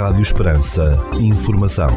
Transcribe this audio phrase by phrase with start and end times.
[0.00, 0.98] Rádio Esperança.
[1.20, 1.88] Informação.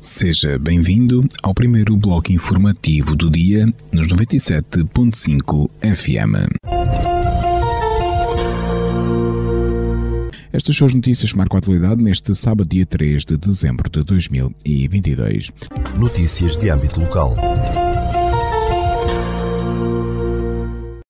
[0.00, 6.50] Seja bem-vindo ao primeiro bloco informativo do dia nos 97.5 FM.
[10.52, 14.02] Estas são as notícias que marcam a atualidade neste sábado, dia 3 de dezembro de
[14.02, 15.52] 2022.
[15.96, 17.36] Notícias de âmbito local.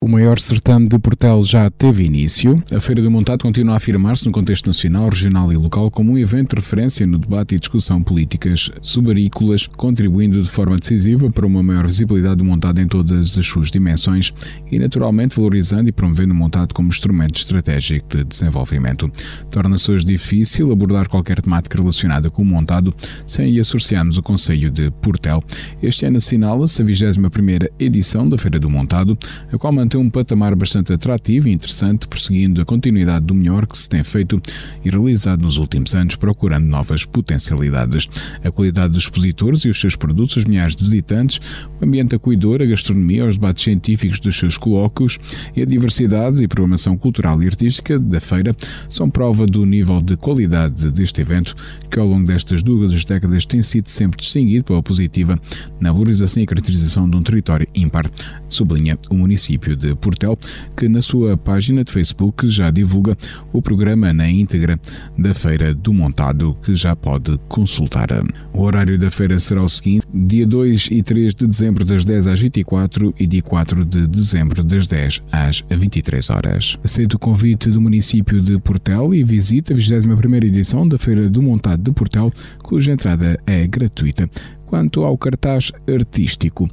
[0.02, 2.60] O maior certame de Portel já teve início.
[2.74, 6.18] A Feira do Montado continua a afirmar-se no contexto nacional, regional e local como um
[6.18, 11.62] evento de referência no debate e discussão políticas subarícolas, contribuindo de forma decisiva para uma
[11.62, 14.34] maior visibilidade do montado em todas as suas dimensões
[14.72, 19.08] e, naturalmente, valorizando e promovendo o montado como instrumento estratégico de desenvolvimento.
[19.52, 22.92] Torna-se hoje difícil abordar qualquer temática relacionada com o montado
[23.24, 25.44] sem associarmos o Conselho de Portel.
[25.80, 29.16] Este ano assinala-se a 21ª edição da Feira do Montado,
[29.52, 33.76] a qual mantém um patamar bastante atrativo e interessante, prosseguindo a continuidade do melhor que
[33.76, 34.40] se tem feito
[34.84, 38.08] e realizado nos últimos anos, procurando novas potencialidades.
[38.44, 41.40] A qualidade dos expositores e os seus produtos, os milhares de visitantes,
[41.80, 45.18] o ambiente acolhedor, a gastronomia, os debates científicos dos seus colóquios
[45.56, 48.56] e a diversidade e programação cultural e artística da feira
[48.88, 51.54] são prova do nível de qualidade deste evento,
[51.90, 55.38] que ao longo destas duas décadas tem sido sempre distinguido pela positiva
[55.80, 58.10] na valorização e caracterização de um território ímpar,
[58.48, 60.38] sublinha o município de Portel,
[60.76, 63.16] que na sua página de Facebook já divulga
[63.52, 64.78] o programa na íntegra
[65.18, 68.08] da Feira do Montado, que já pode consultar.
[68.52, 72.26] O horário da feira será o seguinte: dia 2 e 3 de dezembro, das 10
[72.26, 76.78] às 24 e dia 4 de dezembro, das 10 às 23 horas.
[76.82, 81.42] Aceito o convite do município de Portel e visita a 21 edição da Feira do
[81.42, 84.28] Montado de Portel, cuja entrada é gratuita.
[84.66, 86.68] Quanto ao cartaz artístico,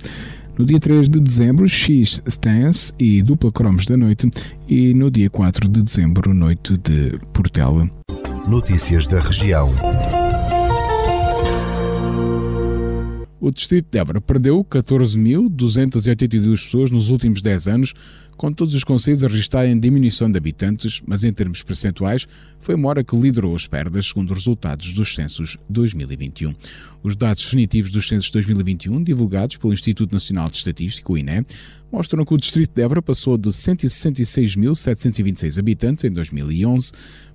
[0.59, 4.29] no dia 3 de dezembro, X Stance e Dupla Cromos da Noite.
[4.67, 7.89] E no dia 4 de dezembro, Noite de Portela.
[8.45, 9.69] Notícias da região.
[13.41, 17.93] O distrito de Évora perdeu 14.282 pessoas nos últimos 10 anos,
[18.35, 22.27] com todos os conselhos a registarem diminuição de habitantes, mas em termos percentuais
[22.59, 26.53] foi Mora que liderou as perdas, segundo os resultados dos censos 2021.
[27.01, 31.45] Os dados definitivos dos censos 2021, divulgados pelo Instituto Nacional de Estatística, o INE,
[31.89, 36.91] mostram que o distrito de Évora passou de 166.726 habitantes em 2011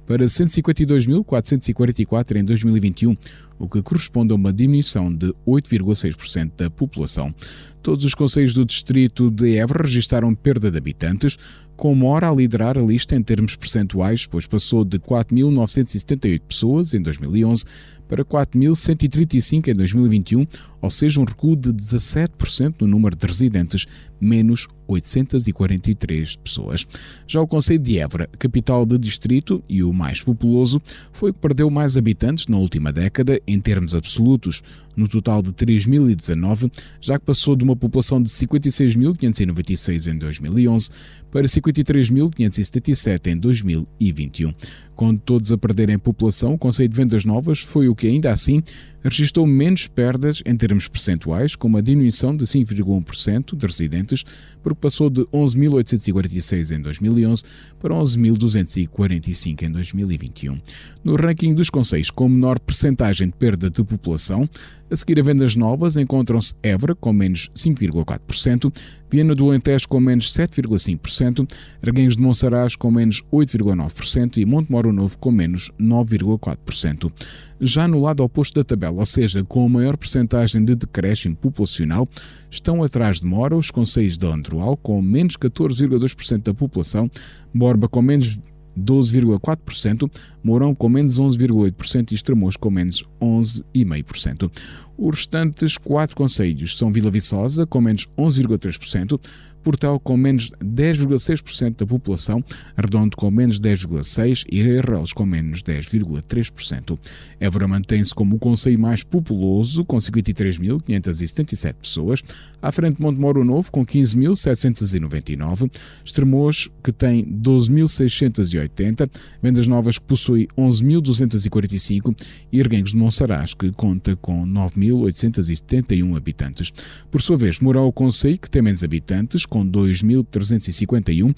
[0.07, 3.15] para 152.444 em 2021,
[3.59, 7.35] o que corresponde a uma diminuição de 8,6% da população.
[7.83, 11.37] Todos os conselhos do distrito de Évora registaram perda de habitantes,
[11.77, 17.03] com Mora a liderar a lista em termos percentuais, pois passou de 4.978 pessoas em
[17.03, 17.65] 2011
[18.15, 20.47] para 4.135 em 2021,
[20.81, 23.87] ou seja, um recuo de 17% no número de residentes,
[24.21, 26.87] menos 843 pessoas.
[27.27, 30.81] Já o Conselho de Évora, capital do distrito e o mais populoso,
[31.13, 34.63] foi o que perdeu mais habitantes na última década em termos absolutos,
[34.97, 40.91] no total de 3.019, já que passou de uma população de 56.596 em 2011
[41.31, 44.55] para 53.577 em 2021.
[44.95, 48.63] Com todos a perderem população, o Conselho de Vendas Novas foi o que, ainda assim,
[49.09, 54.25] registrou menos perdas em termos percentuais, com uma diminuição de 5,1% de residentes,
[54.63, 57.43] porque passou de 11.846 em 2011
[57.79, 60.61] para 11.245 em 2021.
[61.05, 64.49] No ranking dos conselhos com menor percentagem de perda de população,
[64.91, 68.73] a seguir a vendas novas encontram-se Évora com menos 5,4%,
[69.15, 71.49] Viana do Alentejo com menos 7,5%,
[71.81, 77.13] Arguenhos de Monsaraz com menos 8,9% e Montemoro Novo com menos 9,4%.
[77.61, 82.09] Já no lado oposto da tabela, ou seja, com a maior percentagem de decréscimo populacional,
[82.51, 87.09] estão atrás de Mora os conselhos de Androal com menos 14,2% da população,
[87.55, 88.37] Borba com menos
[88.79, 90.11] 12,4%,
[90.43, 94.51] Mourão com menos 11,8% e Estremoz com menos 11,5%.
[94.97, 99.21] Os restantes quatro conselhos são Vila Viçosa com menos 11,3%,
[99.65, 102.45] Portal com menos 10,6% da população,
[102.77, 106.99] Redondo com menos 10,6% e Reis com menos 10,3%.
[107.41, 112.23] Évora mantém-se como o conselho mais populoso, com 53.577 pessoas,
[112.61, 115.71] à frente de Montemoro Novo, com 15.799,
[116.05, 119.11] Estremoz, que tem 12.680,
[119.43, 122.15] Vendas Novas, que possui 11.245
[122.53, 126.73] e Erguengos de Monsaraz, que conta com 9.871 habitantes.
[127.11, 131.33] Por sua vez, Mourão o Conselho, que tem menos habitantes, com 2.351,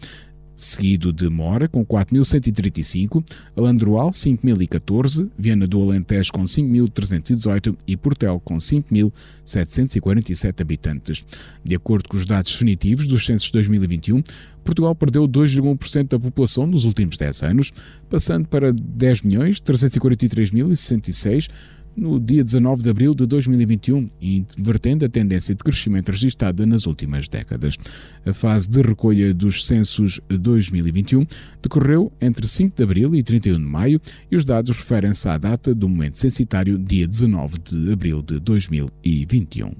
[0.56, 3.22] seguido de Mora com 4.135,
[3.54, 11.26] Alandroal 5.014, Viana do Alentejo com 5.318 e Portel com 5.747 habitantes.
[11.62, 14.22] De acordo com os dados definitivos dos censos de 2021,
[14.64, 17.70] Portugal perdeu 2,1% da população nos últimos 10 anos,
[18.08, 21.50] passando para 10.343.066
[21.96, 27.28] no dia 19 de abril de 2021, invertendo a tendência de crescimento registada nas últimas
[27.28, 27.76] décadas.
[28.24, 31.26] A fase de recolha dos censos 2021
[31.62, 34.00] decorreu entre 5 de abril e 31 de maio
[34.30, 39.72] e os dados referem-se à data do momento censitário, dia 19 de abril de 2021.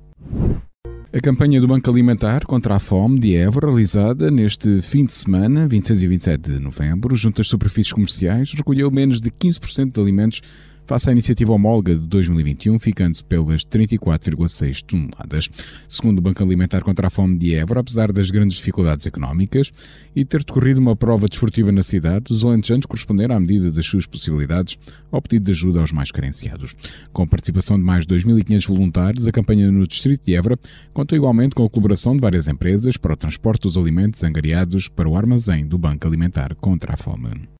[1.12, 5.66] A campanha do Banco Alimentar contra a Fome de Évora, realizada neste fim de semana,
[5.66, 10.42] 26 e 27 de novembro, junto às superfícies comerciais, recolheu menos de 15% de alimentos
[10.86, 15.50] face à iniciativa homóloga de 2021, ficando-se pelas 34,6 toneladas.
[15.88, 19.72] Segundo o Banco Alimentar contra a Fome de Évora, apesar das grandes dificuldades económicas
[20.14, 24.06] e ter decorrido uma prova desportiva na cidade, os alentejanos corresponderam à medida das suas
[24.06, 24.78] possibilidades
[25.10, 26.74] ao pedido de ajuda aos mais carenciados.
[27.12, 30.58] Com a participação de mais de 2.500 voluntários, a campanha no Distrito de Évora
[30.92, 35.08] contou igualmente com a colaboração de várias empresas para o transporte dos alimentos angariados para
[35.08, 37.55] o armazém do Banco Alimentar contra a Fome.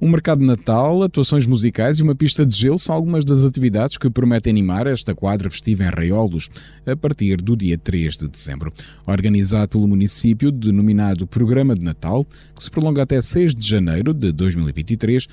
[0.00, 3.96] Um mercado de Natal, atuações musicais e uma pista de gelo são algumas das atividades
[3.96, 6.48] que prometem animar esta quadra festiva em Raiolos
[6.86, 8.72] a partir do dia 3 de dezembro.
[9.04, 14.30] Organizado pelo município, denominado Programa de Natal, que se prolonga até 6 de janeiro de
[14.30, 15.26] 2023,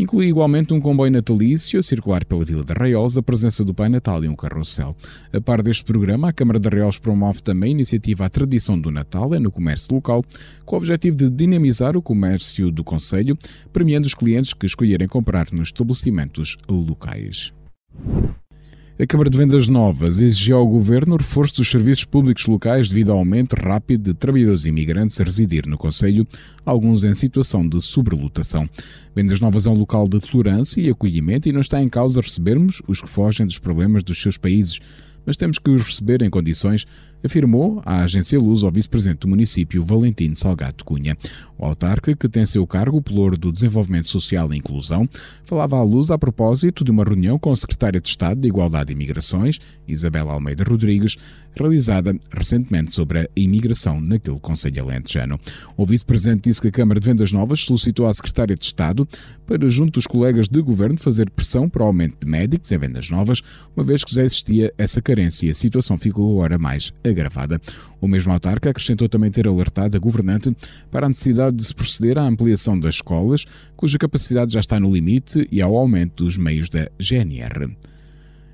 [0.00, 3.90] Inclui igualmente um comboio natalício a circular pela Vila de Arraiolos, a presença do Pai
[3.90, 4.96] Natal e um carrossel.
[5.30, 8.90] A par deste programa, a Câmara de Arraiolos promove também a iniciativa A Tradição do
[8.90, 10.24] Natal é no comércio local,
[10.64, 13.36] com o objetivo de dinamizar o comércio do Conselho,
[13.74, 17.52] premiando os clientes que escolherem comprar nos estabelecimentos locais.
[19.00, 23.10] A Câmara de Vendas Novas exigiu ao Governo o reforço dos serviços públicos locais devido
[23.10, 26.28] ao aumento rápido de trabalhadores imigrantes a residir no Conselho,
[26.66, 28.68] alguns em situação de sobrelotação.
[29.16, 32.82] Vendas Novas é um local de tolerância e acolhimento e não está em causa recebermos
[32.86, 34.80] os que fogem dos problemas dos seus países,
[35.24, 36.86] mas temos que os receber em condições
[37.24, 41.16] afirmou à agência Luz ao vice-presidente do município, Valentino Salgado Cunha.
[41.58, 45.08] O autarca, que tem seu cargo o pelouro do Desenvolvimento Social e Inclusão,
[45.44, 48.92] falava à Luz a propósito de uma reunião com a secretária de Estado de Igualdade
[48.92, 51.16] e Migrações, Isabela Almeida Rodrigues,
[51.54, 55.38] realizada recentemente sobre a imigração naquele Conselho Alentejano.
[55.76, 59.06] O vice-presidente disse que a Câmara de Vendas Novas solicitou à secretária de Estado
[59.46, 63.10] para, junto dos colegas de governo, fazer pressão para o aumento de médicos em Vendas
[63.10, 63.42] Novas,
[63.76, 67.60] uma vez que já existia essa carência e a situação ficou agora mais agravada.
[68.00, 70.54] O mesmo autarca acrescentou também ter alertado a governante
[70.90, 73.44] para a necessidade de se proceder à ampliação das escolas,
[73.76, 77.74] cuja capacidade já está no limite, e ao aumento dos meios da GNR.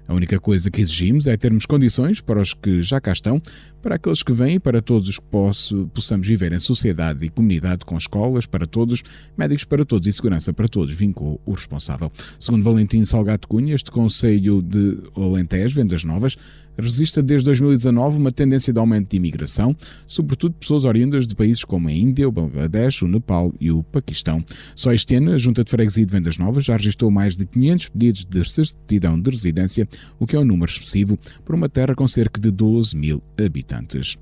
[0.08, 3.42] A única coisa que exigimos é termos condições para os que já cá estão,
[3.82, 7.28] para aqueles que vêm e para todos os que posso, possamos viver em sociedade e
[7.28, 9.02] comunidade com escolas para todos,
[9.36, 12.10] médicos para todos e segurança para todos, vincou o responsável.
[12.38, 16.36] Segundo Valentim Salgado Cunha, este Conselho de Alentejo, Vendas Novas,
[16.78, 19.76] resiste desde 2019 uma tendência de aumento de imigração,
[20.06, 23.82] sobretudo de pessoas oriundas de países como a Índia, o Bangladesh, o Nepal e o
[23.82, 24.44] Paquistão.
[24.74, 27.88] Só este ano, a Junta de Freguesia de Vendas Novas já registrou mais de 500
[27.88, 29.88] pedidos de certidão de residência,
[30.18, 34.16] o que é um número expressivo para uma terra com cerca de 12 mil habitantes.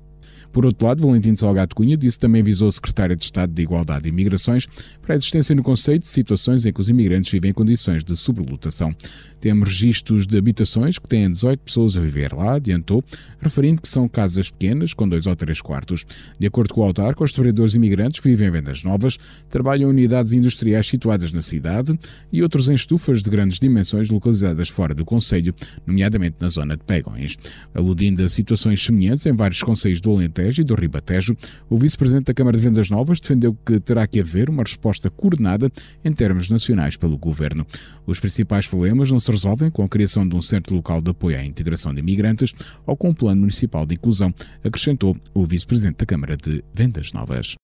[0.55, 4.07] Por outro lado, Valentim Salgado Cunha disse também avisou o secretário de Estado de Igualdade
[4.07, 4.65] e Imigrações
[5.01, 8.15] para a existência no conceito de situações em que os imigrantes vivem em condições de
[8.15, 8.95] sobrelotação.
[9.41, 13.03] Temos registros de habitações que têm 18 pessoas a viver lá, adiantou,
[13.41, 16.05] referindo que são casas pequenas, com dois ou três quartos.
[16.39, 19.17] De acordo com o autarca, os trabalhadores imigrantes que vivem em vendas novas
[19.49, 21.99] trabalham em unidades industriais situadas na cidade
[22.31, 25.53] e outros em estufas de grandes dimensões localizadas fora do Conselho,
[25.85, 27.37] nomeadamente na zona de Pegões.
[27.73, 31.35] Aludindo a situações semelhantes em vários conselhos do Alentejo, Alentejo e do Ribatejo,
[31.69, 35.71] o vice-presidente da Câmara de Vendas Novas defendeu que terá que haver uma resposta coordenada
[36.03, 37.65] em termos nacionais pelo governo.
[38.05, 41.37] Os principais problemas não se resolvem com a criação de um centro local de apoio
[41.37, 42.53] à integração de imigrantes
[42.85, 44.33] ou com um plano municipal de inclusão,
[44.63, 47.55] acrescentou o vice-presidente da Câmara de Vendas Novas.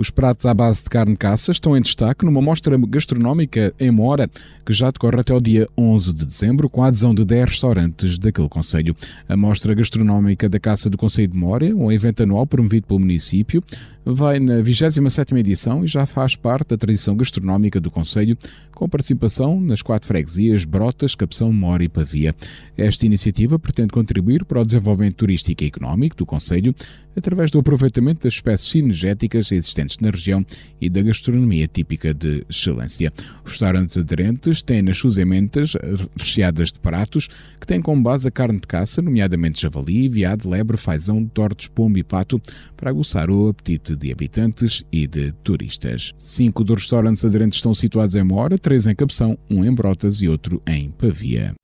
[0.00, 4.30] Os pratos à base de carne caça estão em destaque numa mostra gastronómica em Mora,
[4.64, 8.18] que já decorre até o dia 11 de dezembro, com a adesão de 10 restaurantes
[8.18, 8.96] daquele Conselho.
[9.28, 13.62] A mostra gastronómica da caça do Conselho de Mora, um evento anual promovido pelo município,
[14.04, 18.36] vai na 27ª edição e já faz parte da tradição gastronómica do Conselho,
[18.72, 22.34] com participação nas quatro freguesias Brotas, Capção, Mora e Pavia.
[22.76, 26.74] Esta iniciativa pretende contribuir para o desenvolvimento turístico e económico do Conselho,
[27.16, 30.44] através do aproveitamento das espécies sinergéticas existentes na região
[30.80, 33.12] e da gastronomia típica de excelência.
[33.44, 35.76] Os restaurantes aderentes têm nas suas emendas
[36.16, 37.28] recheadas de pratos
[37.60, 41.98] que têm como base a carne de caça, nomeadamente javali, veado, lebre, fazão, tortos, pombo
[41.98, 42.40] e pato,
[42.76, 46.12] para aguçar o apetite permanente de habitantes e de turistas.
[46.16, 50.28] Cinco dos restaurantes aderentes estão situados em Mora, três em Capção, um em Brotas e
[50.28, 51.54] outro em Pavia.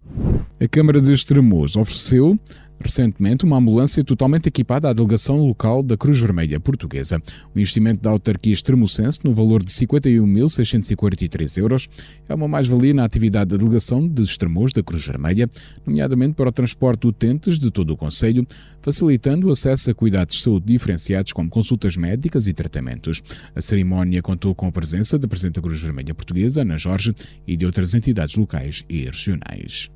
[0.61, 2.39] A Câmara de Estremoz ofereceu
[2.81, 7.21] recentemente uma ambulância totalmente equipada à delegação local da Cruz Vermelha Portuguesa.
[7.55, 11.89] O investimento da autarquia extremocense, no valor de 51.643 euros,
[12.29, 15.49] é uma mais-valia na atividade da delegação de Estremoz da Cruz Vermelha,
[15.87, 18.47] nomeadamente para o transporte de utentes de todo o Conselho,
[18.81, 23.23] facilitando o acesso a cuidados de saúde diferenciados como consultas médicas e tratamentos.
[23.55, 27.13] A cerimónia contou com a presença da Presidente da Cruz Vermelha Portuguesa, Ana Jorge,
[27.47, 29.91] e de outras entidades locais e regionais.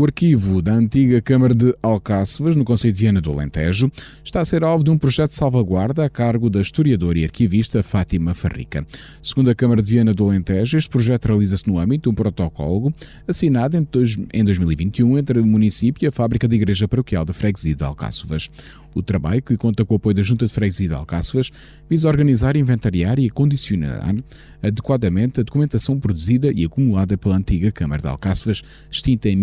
[0.00, 3.92] O arquivo da antiga Câmara de Alcáçovas, no Conselho de Viana do Alentejo,
[4.24, 7.82] está a ser alvo de um projeto de salvaguarda a cargo da historiadora e arquivista
[7.82, 8.86] Fátima Farrica.
[9.22, 12.94] Segundo a Câmara de Viana do Alentejo, este projeto realiza-se no âmbito de um protocolo
[13.28, 17.84] assinado em 2021 entre o município e a Fábrica da Igreja Paroquial da Freguesia de
[17.84, 18.48] Alcáçovas.
[18.94, 21.50] O trabalho, que conta com o apoio da Junta de Freguesia de Alcáçovas,
[21.88, 24.16] visa organizar, inventariar e condicionar
[24.62, 29.36] adequadamente a documentação produzida e acumulada pela antiga Câmara de Alcáçovas, extinta em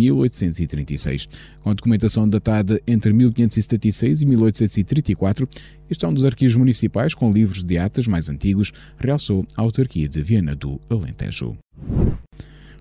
[0.47, 1.27] 1836.
[1.61, 5.49] Com a documentação datada entre 1576 e 1834,
[5.89, 10.07] este é um dos arquivos municipais com livros de atas mais antigos, realçou a autarquia
[10.07, 11.57] de Viana do Alentejo.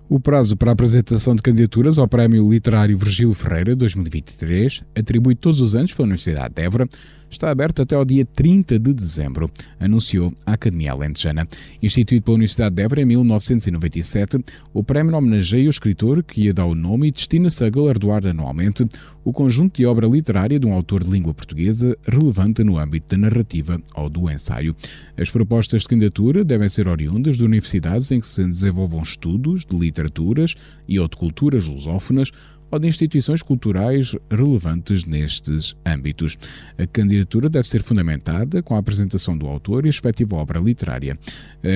[0.09, 5.59] O prazo para a apresentação de candidaturas ao Prémio Literário Virgílio Ferreira 2023, atribuído todos
[5.59, 6.87] os anos pela Universidade de Évora,
[7.29, 11.45] está aberto até ao dia 30 de dezembro, anunciou a Academia Alentejana.
[11.83, 14.39] Instituído pela Universidade de Évora em 1997,
[14.73, 18.87] o prémio homenageia o escritor que ia dar o nome e destina-se a galardoar anualmente
[19.25, 23.21] o conjunto de obra literária de um autor de língua portuguesa relevante no âmbito da
[23.21, 24.73] narrativa ou do ensaio.
[25.17, 29.75] As propostas de candidatura devem ser oriundas de universidades em que se desenvolvam estudos de
[29.97, 30.55] literaturas
[30.87, 32.31] e ou de culturas lusófonas
[32.69, 36.37] ou de instituições culturais relevantes nestes âmbitos.
[36.77, 41.17] A candidatura deve ser fundamentada com a apresentação do autor e a respectiva obra literária.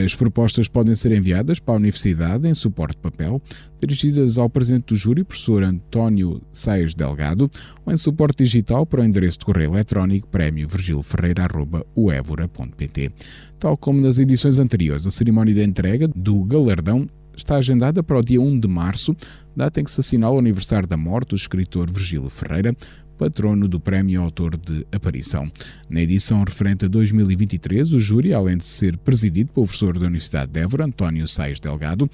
[0.04, 3.42] As propostas podem ser enviadas para a Universidade em suporte de papel,
[3.80, 7.50] dirigidas ao Presidente do Júri, professor António Saez Delgado,
[7.86, 13.12] ou em suporte digital para o endereço de correio eletrónico prémio virgilferreira.uevora.pt.
[13.58, 17.08] Tal como nas edições anteriores, a cerimónia de entrega do galardão
[17.42, 19.16] está agendada para o dia 1 de março,
[19.56, 22.76] data em que se assinala o aniversário da morte do escritor Virgílio Ferreira,
[23.18, 25.48] patrono do Prémio Autor de Aparição.
[25.88, 30.52] Na edição referente a 2023, o júri, além de ser presidido pelo professor da Universidade
[30.52, 32.10] de Évora, António Sais Delgado,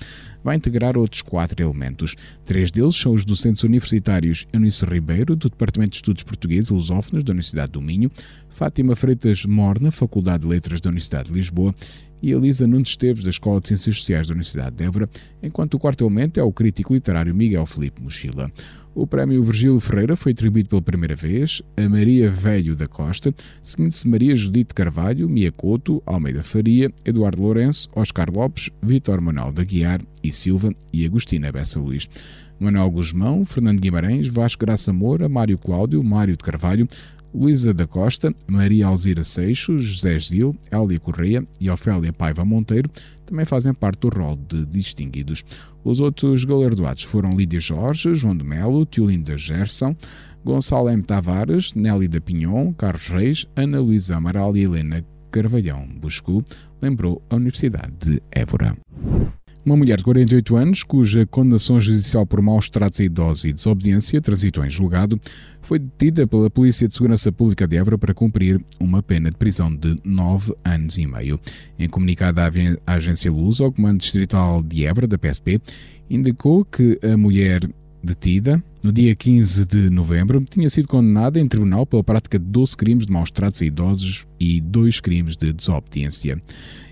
[0.48, 2.16] vai integrar outros quatro elementos.
[2.46, 7.22] Três deles são os docentes universitários Eunice Ribeiro, do Departamento de Estudos Portugueses e Lusófonos
[7.22, 8.10] da Universidade do Minho,
[8.48, 11.76] Fátima Freitas Morna, Faculdade de Letras da Universidade de Lisboa,
[12.22, 15.10] e Elisa Nunes Esteves, da Escola de Ciências Sociais da Universidade de Évora,
[15.44, 18.50] enquanto o quarto elemento é o crítico literário Miguel Felipe Mochila.
[18.96, 24.08] O prémio Virgílio Ferreira foi atribuído pela primeira vez a Maria Velho da Costa, seguindo-se
[24.08, 30.02] Maria Judite Carvalho, Mia Couto, Almeida Faria, Eduardo Lourenço, Oscar Lopes, Vítor Manuel da Guiar
[30.24, 32.08] e Silva e Agostina Bessa Luís.
[32.60, 36.88] Manuel Guzmão, Fernando Guimarães, Vasco Graça Moura, Mário Cláudio, Mário de Carvalho,
[37.34, 42.90] Luísa da Costa, Maria Alzira Seixos, José Gil, Hélia Correia e Ofélia Paiva Monteiro
[43.26, 45.44] também fazem parte do rol de distinguidos.
[45.84, 49.96] Os outros galardoados foram Lídia Jorge, João de Melo, Tiolinda Gerson,
[50.44, 51.04] Gonçalo M.
[51.04, 56.44] Tavares, Nelly da Pinhon, Carlos Reis, Ana Luísa Amaral e Helena Carvalhão Buscu,
[56.82, 58.78] lembrou a Universidade de Évora.
[59.68, 64.22] Uma mulher de 48 anos, cuja condenação judicial por maus tratos a idosos e desobediência
[64.22, 65.20] transitou em julgado,
[65.62, 69.76] foi detida pela Polícia de Segurança Pública de Évora para cumprir uma pena de prisão
[69.76, 71.38] de 9 anos e meio.
[71.78, 75.60] Em comunicado à agência Luz, ao Comando Distrital de Évora, da PSP,
[76.10, 77.70] indicou que a mulher
[78.02, 82.78] detida no dia 15 de novembro, tinha sido condenada em tribunal pela prática de 12
[82.78, 86.42] crimes de maus tratos a idosos e 2 crimes de desobediência.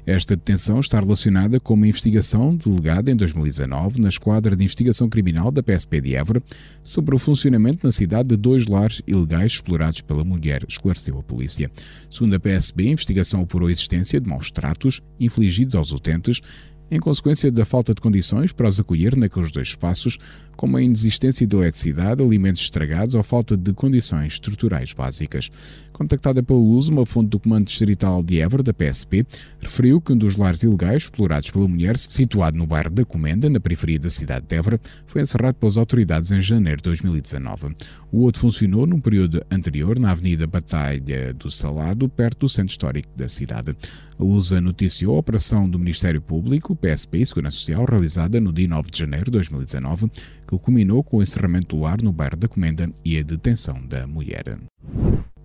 [0.05, 5.49] Esta detenção está relacionada com uma investigação delegada em 2019 na Esquadra de Investigação Criminal
[5.49, 6.43] da PSP de Évora
[6.83, 11.71] sobre o funcionamento na cidade de dois lares ilegais explorados pela mulher, esclareceu a polícia.
[12.09, 16.41] Segundo a PSB, a investigação apurou a existência de maus tratos infligidos aos utentes
[16.89, 20.17] em consequência da falta de condições para os acolher naqueles dois espaços,
[20.55, 25.49] como a inexistência de eletricidade, alimentos estragados ou falta de condições estruturais básicas.
[25.95, 29.25] Contactada pelo Luz, uma fonte do Comando Distrital de Évora, da PSP,
[29.61, 33.61] referiu que um dos lares ilegais explorados pela mulher, situado no bairro da Comenda, na
[33.61, 37.75] periferia da cidade de Évora, foi encerrado pelas autoridades em janeiro de 2019.
[38.11, 43.09] O outro funcionou num período anterior na Avenida Batalha do Salado, perto do centro histórico
[43.15, 43.73] da cidade.
[44.19, 48.67] A Lusa noticiou a operação do Ministério Público, PSP e Segurança Social, realizada no dia
[48.67, 50.09] 9 de janeiro de 2019,
[50.47, 54.05] que culminou com o encerramento do lar no bairro da Comenda e a detenção da
[54.05, 54.57] mulher.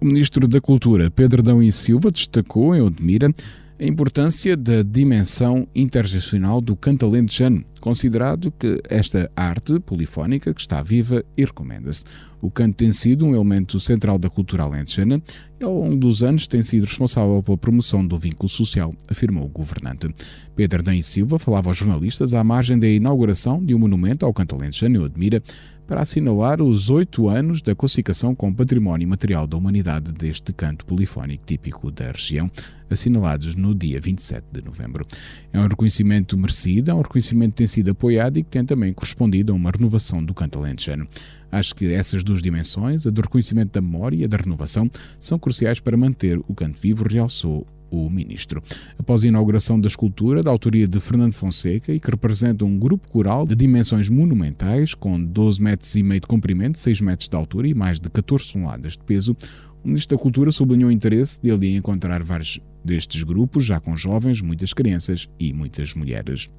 [0.00, 3.33] O Ministro da Cultura, Pedro Dão e Silva, destacou em Odmira
[3.80, 10.82] a importância da dimensão intergeracional do canto alentejano, considerado que esta arte polifónica que está
[10.82, 12.04] viva e recomenda-se.
[12.42, 15.22] O canto tem sido um elemento central da cultura alentejana
[15.58, 19.49] e ao longo dos anos tem sido responsável pela promoção do vínculo social, afirmou o
[19.49, 20.14] governante.
[20.54, 24.34] Pedro Dan e Silva falava aos jornalistas à margem da inauguração de um monumento ao
[24.34, 25.42] canto alentejano em Odmira
[25.90, 31.44] para assinalar os oito anos da classificação como Património Material da Humanidade deste canto polifónico
[31.44, 32.49] típico da região,
[32.88, 35.04] assinalados no dia 27 de novembro.
[35.52, 38.94] É um reconhecimento merecido, é um reconhecimento que tem sido apoiado e que tem também
[38.94, 41.09] correspondido a uma renovação do canto alentejano.
[41.50, 45.40] Acho que essas duas dimensões, a do reconhecimento da memória e a da renovação, são
[45.40, 48.62] cruciais para manter o canto vivo, realçou o ministro.
[48.99, 53.09] Após a inauguração da escultura, da autoria de Fernando Fonseca e que representa um grupo
[53.09, 57.68] coral de dimensões monumentais, com 12 metros e meio de comprimento, 6 metros de altura
[57.68, 59.37] e mais de 14 toneladas de peso,
[59.82, 63.97] o Ministro da Cultura sublinhou o interesse de ali encontrar vários destes grupos, já com
[63.97, 66.50] jovens, muitas crianças e muitas mulheres.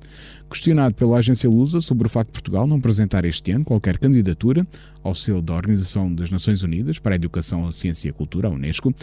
[0.49, 4.67] Questionado pela agência Lusa sobre o facto de Portugal não apresentar este ano qualquer candidatura
[5.03, 8.47] ao selo da Organização das Nações Unidas para a Educação, a Ciência e a Cultura,
[8.47, 8.93] a Unesco,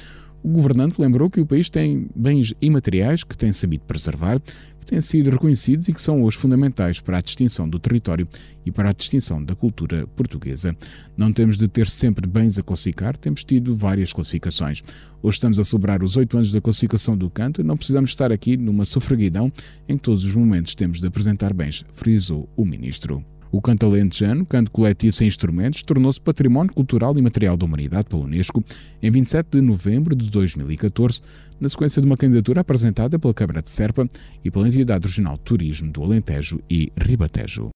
[0.43, 5.01] o governante lembrou que o país tem bens imateriais que tem sabido preservar, que têm
[5.01, 8.27] sido reconhecidos e que são hoje fundamentais para a distinção do território
[8.65, 10.77] e para a distinção da cultura portuguesa.
[11.17, 14.83] Não temos de ter sempre bens a classificar, temos tido várias classificações.
[15.23, 18.57] Hoje estamos a celebrar os oito anos da classificação do canto não precisamos estar aqui
[18.57, 19.53] numa sofreguidão
[19.89, 23.25] em que todos os momentos temos de apresentar bens, frisou o ministro.
[23.51, 28.23] O canto alentejano, canto coletivo sem instrumentos, tornou-se património cultural e material da humanidade pela
[28.23, 28.63] Unesco
[29.03, 31.23] em 27 de novembro de 2014,
[31.61, 34.09] na sequência de uma candidatura apresentada pela Câmara de Serpa
[34.45, 37.71] e pela Entidade Regional de Turismo do Alentejo e Ribatejo.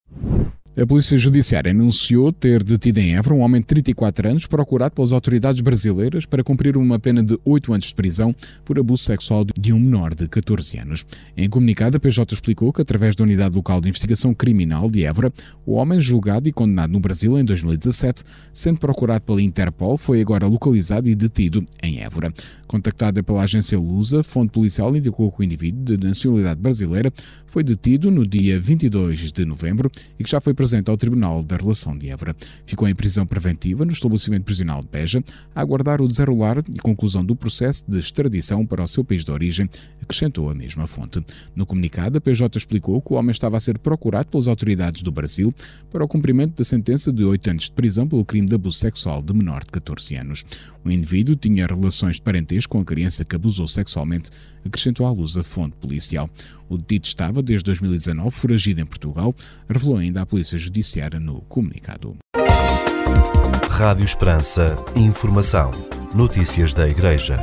[0.75, 5.13] A Polícia Judiciária anunciou ter detido em Évora um homem de 34 anos procurado pelas
[5.13, 9.71] autoridades brasileiras para cumprir uma pena de 8 anos de prisão por abuso sexual de
[9.71, 11.05] um menor de 14 anos.
[11.37, 15.31] Em comunicado, a PJ explicou que, através da Unidade Local de Investigação Criminal de Évora,
[15.67, 20.47] o homem julgado e condenado no Brasil em 2017, sendo procurado pela Interpol, foi agora
[20.47, 22.33] localizado e detido em Évora.
[22.67, 27.13] Contactada pela agência Lusa, fonte policial indicou que o indivíduo de nacionalidade brasileira
[27.47, 31.57] foi detido no dia 22 de novembro e que já foi presente ao Tribunal da
[31.57, 32.37] Relação de Évora.
[32.65, 35.21] Ficou em prisão preventiva no estabelecimento prisional de Beja,
[35.53, 39.33] a aguardar o desenrolar e conclusão do processo de extradição para o seu país de
[39.33, 39.69] origem,
[40.01, 41.21] acrescentou a mesma fonte.
[41.57, 45.11] No comunicado, a PJ explicou que o homem estava a ser procurado pelas autoridades do
[45.11, 45.53] Brasil
[45.91, 49.21] para o cumprimento da sentença de 8 anos de prisão pelo crime de abuso sexual
[49.21, 50.45] de menor de 14 anos.
[50.85, 54.31] O indivíduo tinha relações de parentesco com a criança que abusou sexualmente,
[54.65, 56.31] acrescentou à luz a fonte policial.
[56.69, 59.35] O detido estava, desde 2019, foragido em Portugal,
[59.69, 62.17] revelou ainda a Polícia Judiciária no comunicado.
[63.71, 64.77] Rádio Esperança.
[64.95, 65.71] Informação.
[66.15, 67.39] Notícias da Igreja.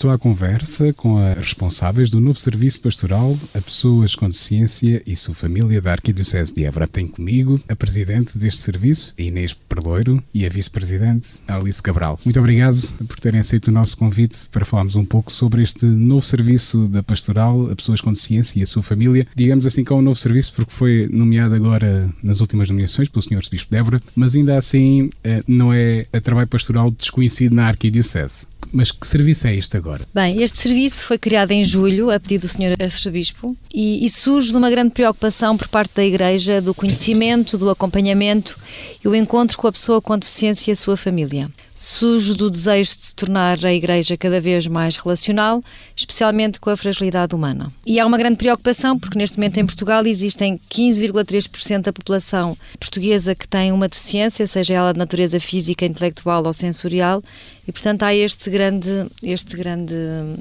[0.00, 5.14] Estou à conversa com as responsáveis do novo serviço pastoral a pessoas com deficiência e
[5.14, 6.88] sua família da Arquidiocese de Évora.
[6.88, 12.18] Tenho comigo a presidente deste serviço, Inês Perloiro, e a vice-presidente, Alice Cabral.
[12.24, 16.26] Muito obrigado por terem aceito o nosso convite para falarmos um pouco sobre este novo
[16.26, 19.26] serviço da pastoral a pessoas com deficiência e a sua família.
[19.34, 23.22] Digamos assim que é um novo serviço porque foi nomeado agora nas últimas nomeações pelo
[23.22, 23.48] Sr.
[23.48, 28.50] Bispo de Évora, mas ainda assim eh, não é a trabalho pastoral desconhecido na Arquidiocese.
[28.72, 30.04] Mas que serviço é este agora?
[30.14, 32.76] Bem, este serviço foi criado em julho, a pedido do Sr.
[32.80, 37.70] Arcebispo, e, e, surge de uma grande preocupação por parte da Igreja do conhecimento, do
[37.70, 38.58] acompanhamento
[39.04, 42.96] e o encontro com a pessoa com deficiência e a sua família surge do desejo
[42.96, 45.62] de se tornar a Igreja cada vez mais relacional,
[45.94, 47.70] especialmente com a fragilidade humana.
[47.84, 53.34] E há uma grande preocupação, porque neste momento em Portugal existem 15,3% da população portuguesa
[53.34, 57.22] que tem uma deficiência, seja ela de natureza física, intelectual ou sensorial,
[57.68, 59.94] e portanto há este grande, este grande,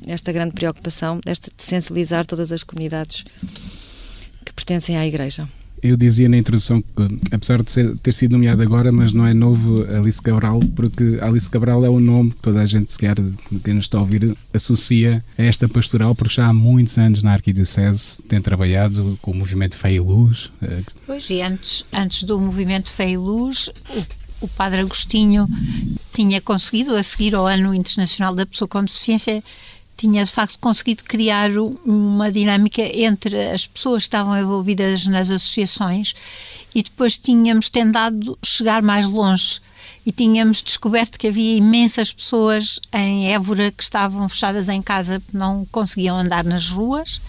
[0.08, 3.26] esta grande preocupação de sensibilizar todas as comunidades
[4.46, 5.46] que pertencem à Igreja
[5.82, 9.34] eu dizia na introdução que, apesar de ser, ter sido nomeado agora, mas não é
[9.34, 13.16] novo Alice Cabral, porque Alice Cabral é o nome que toda a gente, sequer
[13.64, 17.34] quem nos está a ouvir, associa a esta pastoral, porque já há muitos anos na
[17.34, 20.52] Arquidiocese tem trabalhado com o movimento Fé e Luz.
[21.06, 23.70] Pois, e antes, antes do movimento Fé e Luz,
[24.42, 25.48] o Padre Agostinho
[26.14, 29.44] tinha conseguido, a seguir ao Ano Internacional da Pessoa com Deficiência,
[30.00, 31.52] tinha de facto conseguido criar
[31.86, 36.16] uma dinâmica entre as pessoas que estavam envolvidas nas associações
[36.74, 39.60] e depois tínhamos tentado chegar mais longe
[40.06, 45.66] e tínhamos descoberto que havia imensas pessoas em Évora que estavam fechadas em casa, não
[45.70, 47.22] conseguiam andar nas ruas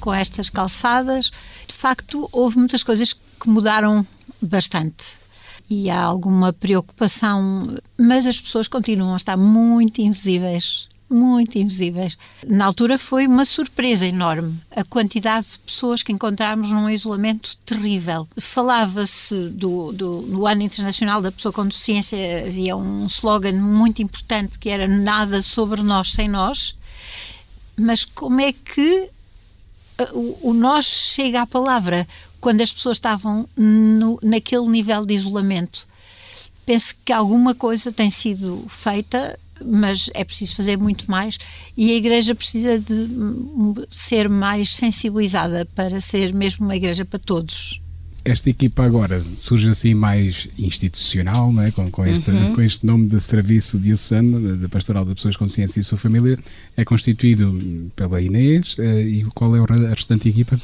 [0.00, 1.30] com estas calçadas.
[1.68, 4.04] De facto, houve muitas coisas que mudaram
[4.42, 5.24] bastante.
[5.70, 12.18] e há alguma preocupação, mas as pessoas continuam a estar muito invisíveis muito invisíveis.
[12.46, 18.28] Na altura foi uma surpresa enorme a quantidade de pessoas que encontramos num isolamento terrível.
[18.38, 24.58] Falava-se do, do, do, Ano Internacional da Pessoa com Deficiência, havia um slogan muito importante
[24.58, 26.76] que era nada sobre nós sem nós,
[27.76, 29.10] mas como é que
[30.00, 32.06] uh, o, o nós chega à palavra
[32.40, 35.86] quando as pessoas estavam no, naquele nível de isolamento?
[36.64, 41.38] Penso que alguma coisa tem sido feita mas é preciso fazer muito mais
[41.76, 43.08] e a Igreja precisa de
[43.90, 47.80] ser mais sensibilizada para ser mesmo uma Igreja para todos.
[48.24, 51.70] Esta equipa agora surge assim mais institucional, não é?
[51.70, 52.54] com, com, este, uhum.
[52.54, 56.36] com este nome de Serviço Diocesano, da Pastoral de Pessoas com Ciência e Sua Família,
[56.76, 60.58] é constituído pela Inês eh, e qual é a restante equipa?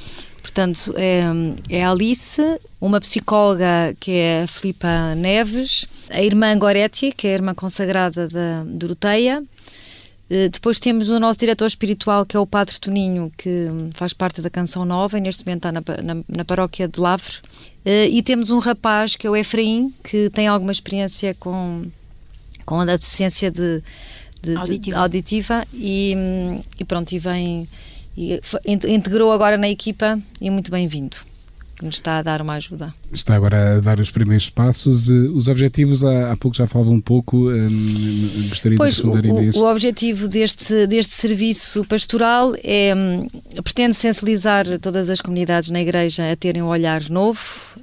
[0.53, 1.23] Portanto, é,
[1.71, 2.43] é a Alice,
[2.79, 8.29] uma psicóloga que é a Filipa Neves, a irmã Goretti, que é a irmã consagrada
[8.29, 9.43] da Doroteia.
[10.29, 14.43] Eh, depois temos o nosso diretor espiritual, que é o Padre Toninho, que faz parte
[14.43, 17.33] da Canção Nova e neste momento está na, na, na paróquia de Lavre.
[17.83, 21.87] Eh, e temos um rapaz, que é o Efraim, que tem alguma experiência com,
[22.67, 23.83] com a deficiência de,
[24.43, 24.97] de, auditiva.
[24.97, 26.15] De, auditiva e,
[26.79, 27.67] e pronto, e vem
[28.17, 31.19] e integrou agora na equipa e muito bem-vindo
[31.83, 32.95] que nos está a dar uma ajuda.
[33.13, 35.11] Está agora a dar os primeiros passos.
[35.11, 39.29] Eh, os objetivos, há, há pouco já falava um pouco, um, gostaria pois, de responder
[39.29, 39.57] o, Inês.
[39.57, 43.29] O objetivo deste, deste serviço pastoral é, hum,
[43.65, 47.41] pretende sensibilizar todas as comunidades na Igreja a terem um olhar novo,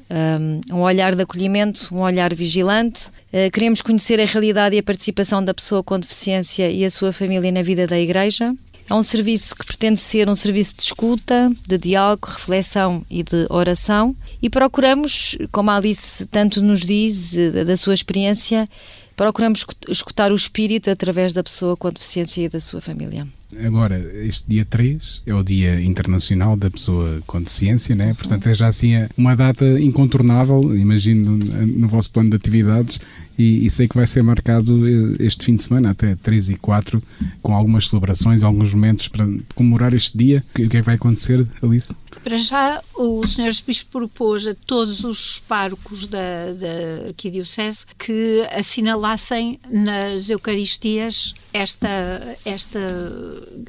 [0.09, 3.07] um, um olhar de acolhimento, um olhar vigilante.
[3.33, 7.11] Uh, queremos conhecer a realidade e a participação da pessoa com deficiência e a sua
[7.11, 8.55] família na vida da Igreja.
[8.89, 13.45] É um serviço que pretende ser um serviço de escuta, de diálogo, reflexão e de
[13.49, 18.67] oração e procuramos, como a Alice tanto nos diz, eh, da sua experiência,
[19.15, 23.27] procuramos escutar o espírito através da pessoa com deficiência e da sua família.
[23.63, 28.13] Agora, este dia 3 é o Dia Internacional da Pessoa com Deficiência, né?
[28.13, 33.01] portanto é já assim uma data incontornável, imagino, no vosso plano de atividades
[33.39, 36.55] e, e, sei que vai ser marcado eh, este fim de semana, até 3 e
[36.57, 37.01] 4,
[37.41, 39.25] com algumas celebrações, alguns momentos para
[39.55, 40.43] comemorar este dia.
[40.49, 41.95] O que é que vai acontecer, Alice?
[42.21, 43.51] Para já, o Sr.
[43.65, 52.79] Bispo propôs a todos os párocos da, da Arquidiocese que assinalassem nas Eucaristias esta, esta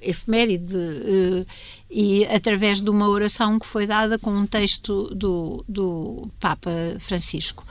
[0.03, 1.47] efeméride uh,
[1.89, 7.65] e através de uma oração que foi dada com um texto do, do Papa Francisco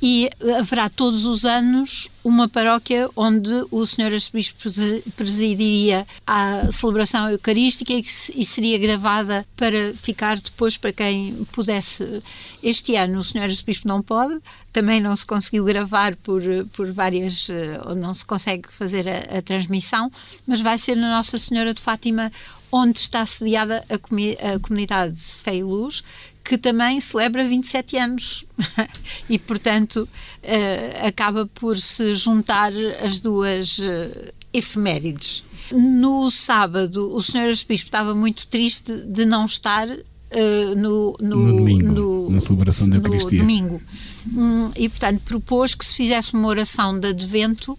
[0.00, 4.68] e haverá todos os anos uma paróquia onde o Senhor Arcebispo
[5.14, 12.22] presidiria a celebração eucarística e, seria gravada para ficar depois para quem pudesse.
[12.62, 14.38] Este ano o Senhor Arcebispo não pode,
[14.72, 19.42] também não se conseguiu gravar por, por várias, eh, não se consegue fazer a, a
[19.42, 20.10] transmissão,
[20.46, 22.30] mas vai ser na Nossa Senhora de Fátima
[22.70, 26.02] onde está sediada a comunidade Fé e Luz,
[26.46, 28.44] que também celebra 27 anos
[29.28, 30.08] e, portanto,
[30.42, 32.72] uh, acaba por se juntar
[33.04, 35.44] as duas uh, efemérides.
[35.72, 37.48] No sábado, o Sr.
[37.48, 39.88] Arcebispo estava muito triste de não estar
[40.28, 43.38] Uh, no, no, no, domingo, no, na celebração da Eucaristia.
[43.38, 43.80] domingo.
[44.26, 47.78] Hum, e, portanto, propôs que se fizesse uma oração de advento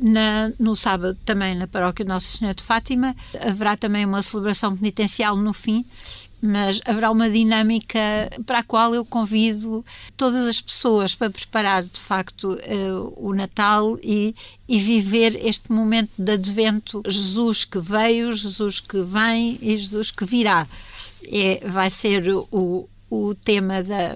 [0.00, 3.16] na, no sábado também na paróquia Nossa Senhora de Fátima.
[3.44, 5.84] Haverá também uma celebração penitencial no fim
[6.40, 7.98] mas haverá uma dinâmica
[8.46, 9.84] para a qual eu convido
[10.16, 14.34] todas as pessoas para preparar de facto uh, o Natal e,
[14.68, 20.24] e viver este momento de advento Jesus que veio, Jesus que vem e Jesus que
[20.24, 20.66] virá.
[21.30, 24.14] É, vai ser o, o tema da,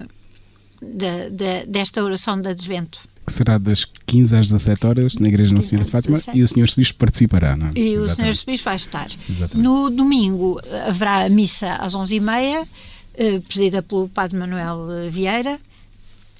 [0.81, 5.53] da, da, desta oração de advento que será das 15 às 17 horas na Igreja
[5.53, 6.37] Nossa Senhora de Fátima 17.
[6.37, 6.75] e o Sr.
[6.77, 7.71] Bispo participará, não é?
[7.75, 8.31] E Exatamente.
[8.31, 8.45] o Sr.
[8.45, 9.07] Bispo vai estar.
[9.29, 9.57] Exatamente.
[9.57, 12.67] No domingo haverá a missa às 11h30,
[13.15, 15.59] eh, presidida pelo Padre Manuel Vieira,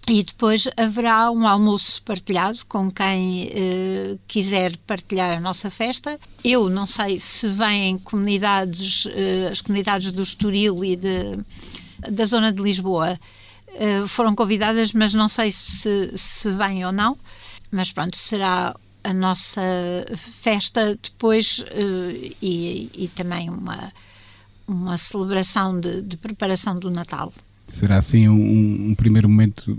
[0.07, 6.19] e depois haverá um almoço partilhado com quem eh, quiser partilhar a nossa festa.
[6.43, 11.39] Eu não sei se vêm comunidades, eh, as comunidades do Estoril e de,
[12.11, 13.19] da zona de Lisboa, eh,
[14.07, 17.17] foram convidadas, mas não sei se, se vêm ou não.
[17.71, 19.61] Mas pronto, será a nossa
[20.15, 23.91] festa depois uh, e, e, também uma,
[24.67, 27.33] uma celebração de, de, preparação do Natal.
[27.67, 29.77] Será assim um, um primeiro momento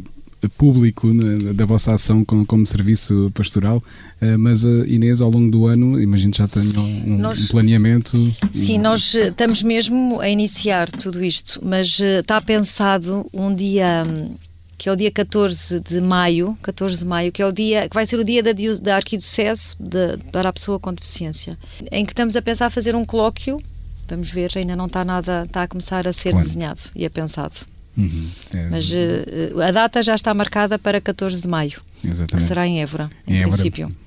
[0.50, 3.82] público né, da vossa ação como, como serviço pastoral,
[4.20, 8.34] uh, mas uh, Inês, ao longo do ano, imagino já tenham um, nós, um planeamento.
[8.52, 14.04] Sim, nós eh, estamos mesmo a iniciar tudo isto, mas está pensado um dia.
[14.06, 14.34] Um,
[14.76, 17.94] que é o dia 14 de maio, 14 de maio, que é o dia que
[17.94, 18.50] vai ser o dia da,
[18.82, 21.56] da arquidiocese de, para a pessoa com deficiência,
[21.90, 23.58] em que estamos a pensar fazer um colóquio.
[24.06, 26.46] Vamos ver, ainda não está nada, está a começar a ser claro.
[26.46, 27.54] desenhado e a pensado.
[27.96, 28.28] Uhum.
[28.52, 32.34] É, Mas uh, a data já está marcada para 14 de maio, Exatamente.
[32.34, 33.84] que será em Évora, em, em princípio.
[33.84, 34.04] Évora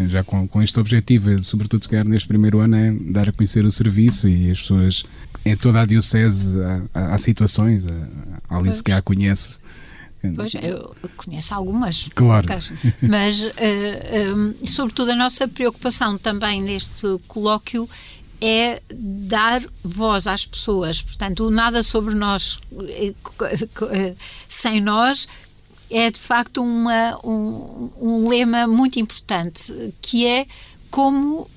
[0.00, 3.64] já com, com este objetivo, sobretudo se calhar neste primeiro ano, é dar a conhecer
[3.64, 5.04] o serviço e as pessoas,
[5.44, 6.50] em toda a Diocese,
[6.92, 7.84] há, há situações,
[8.48, 9.58] a Alice que a conhece.
[10.34, 12.46] Pois, eu conheço algumas, claro.
[12.48, 17.88] Poucas, mas uh, eh, um, eh, sobretudo a nossa preocupação também neste colóquio
[18.40, 21.00] é dar voz às pessoas.
[21.00, 24.14] Portanto, o nada sobre nós eh,
[24.48, 25.28] sem nós
[25.90, 30.46] é de facto uma, um, um lema muito importante, que é
[30.90, 31.48] como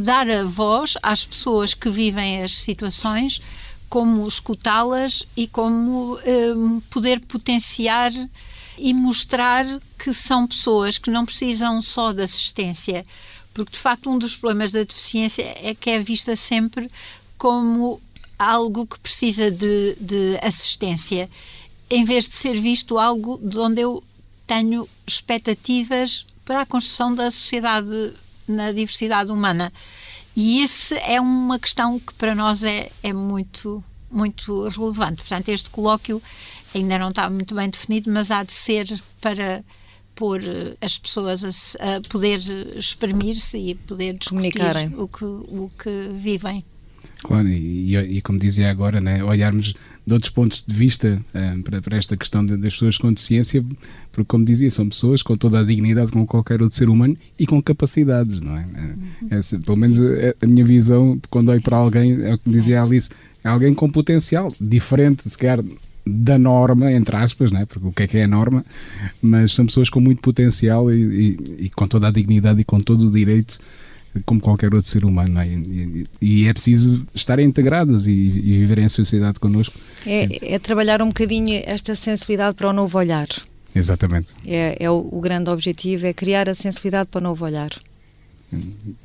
[0.00, 3.40] dar a voz às pessoas que vivem as situações,
[3.88, 6.18] como escutá-las e como
[6.56, 8.12] um, poder potenciar
[8.78, 9.64] e mostrar
[9.98, 13.06] que são pessoas que não precisam só de assistência,
[13.56, 16.90] porque de facto um dos problemas da deficiência é que é vista sempre
[17.38, 17.98] como
[18.38, 21.30] algo que precisa de, de assistência
[21.88, 24.04] em vez de ser visto algo de onde eu
[24.46, 28.12] tenho expectativas para a construção da sociedade
[28.46, 29.72] na diversidade humana.
[30.36, 35.22] E isso é uma questão que para nós é, é muito, muito relevante.
[35.22, 36.22] Portanto, este colóquio
[36.74, 39.64] ainda não está muito bem definido, mas há de ser para
[40.16, 42.40] pôr eh, as pessoas a, a poder
[42.76, 46.64] exprimir-se e poder discutir o que, o que vivem.
[47.22, 49.74] Claro, e, e, como dizia agora, né, olharmos
[50.06, 53.64] de outros pontos de vista uh, para, para, esta questão de, das pessoas com deficiência,
[54.12, 57.46] porque, como dizia, são pessoas com toda a dignidade como qualquer outro ser humano e
[57.46, 58.64] com capacidades, não é?
[58.64, 59.28] Uhum.
[59.30, 62.80] é pelo menos a, a, minha visão, quando olho para alguém, é o que dizia
[62.80, 63.10] a Alice,
[63.42, 65.64] é alguém com potencial, diferente, se calhar,
[66.06, 67.66] da norma, entre aspas, né?
[67.66, 68.64] porque o que é que é a norma,
[69.20, 72.80] mas são pessoas com muito potencial e, e, e com toda a dignidade e com
[72.80, 73.58] todo o direito
[74.24, 75.38] como qualquer outro ser humano.
[75.40, 75.46] É?
[75.46, 79.78] E, e, é preciso estarem integradas e, e viverem em sociedade connosco.
[80.06, 83.28] É, é, trabalhar um bocadinho esta sensibilidade para o novo olhar.
[83.74, 84.32] Exatamente.
[84.46, 87.70] É, é o, o grande objetivo, é criar a sensibilidade para o novo olhar.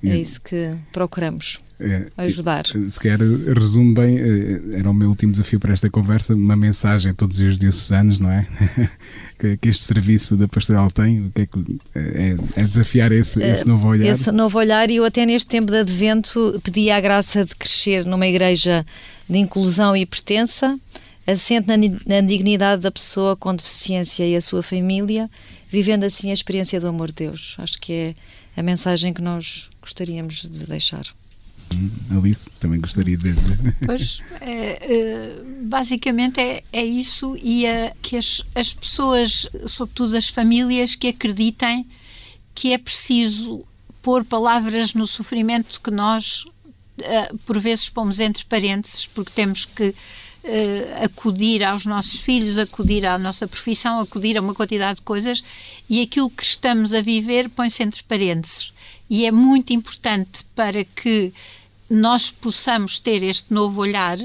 [0.04, 1.60] É isso que procuramos.
[1.84, 2.66] É, ajudar.
[2.68, 7.10] Se quer, resume bem, eh, era o meu último desafio para esta conversa, uma mensagem
[7.10, 8.48] a todos os diocesanos, não é?
[9.40, 13.44] que, que, este serviço da pastoral tem, o que é, que, é, é desafiar esse,
[13.44, 14.12] esse novo olhar?
[14.12, 18.06] Esse novo olhar, e eu até neste tempo de advento pedi a graça de crescer
[18.06, 18.86] numa igreja
[19.28, 20.80] de inclusão e pertença,
[21.26, 25.28] assente na, na dignidade da pessoa com deficiência e a sua família,
[25.68, 27.56] vivendo assim a experiência do amor de Deus.
[27.58, 28.14] Acho que é
[28.56, 31.06] a mensagem que nós gostaríamos de deixar.
[32.10, 33.34] Alice, também gostaria de.
[33.86, 40.30] Pois, é, é, basicamente é, é isso e é que as, as pessoas, sobretudo as
[40.30, 41.88] famílias, que acreditem
[42.54, 43.64] que é preciso
[44.02, 49.90] pôr palavras no sofrimento que nós, uh, por vezes, pomos entre parênteses, porque temos que
[49.90, 55.44] uh, acudir aos nossos filhos, acudir à nossa profissão, acudir a uma quantidade de coisas
[55.90, 58.74] e aquilo que estamos a viver põe-se entre parênteses.
[59.10, 61.34] E é muito importante para que
[61.92, 64.18] nós possamos ter este novo olhar,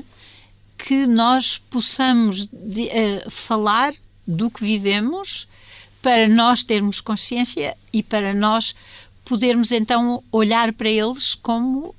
[0.78, 3.92] que nós possamos de, uh, falar
[4.24, 5.48] do que vivemos,
[6.00, 8.76] para nós termos consciência e para nós
[9.24, 11.92] podermos então olhar para eles como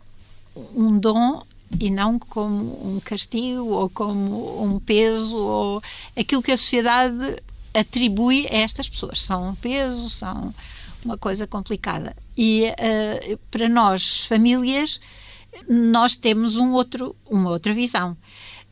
[0.74, 1.44] um dom
[1.78, 5.84] e não como um castigo ou como um peso ou
[6.16, 9.22] aquilo que a sociedade atribui a estas pessoas.
[9.22, 10.56] São um peso, são
[11.04, 12.16] uma coisa complicada.
[12.38, 15.02] E uh, para nós, famílias,
[15.68, 18.16] nós temos um outro, uma outra visão.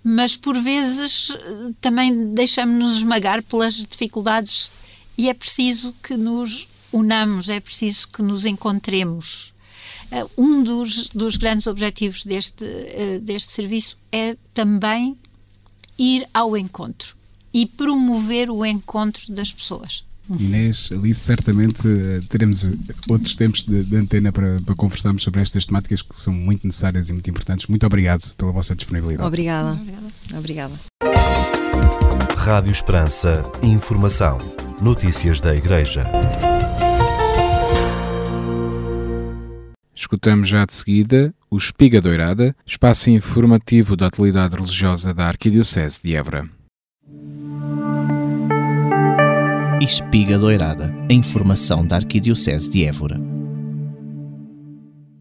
[0.03, 1.31] Mas por vezes
[1.81, 4.71] também deixamos-nos esmagar pelas dificuldades
[5.17, 9.53] e é preciso que nos unamos, é preciso que nos encontremos.
[10.11, 15.17] Uh, um dos, dos grandes objetivos deste, uh, deste serviço é também
[15.97, 17.15] ir ao encontro
[17.53, 20.03] e promover o encontro das pessoas.
[20.29, 22.67] Inês, ali certamente eh, teremos
[23.09, 27.09] outros tempos de, de antena para, para, conversarmos sobre estas temáticas que são muito necessárias
[27.09, 27.67] e muito importantes.
[27.67, 29.27] Muito obrigado pela vossa disponibilidade.
[29.27, 29.79] Obrigada.
[30.33, 30.73] Obrigada.
[32.37, 33.43] Rádio Esperança.
[33.61, 34.37] Informação.
[34.81, 36.05] Notícias da Igreja.
[39.95, 46.15] Escutamos já de seguida o Espiga Doirada, espaço informativo da atualidade religiosa da Arquidiocese de
[46.15, 46.49] Évora.
[49.81, 53.17] Espiga Doirada, a informação da Arquidiocese de Évora.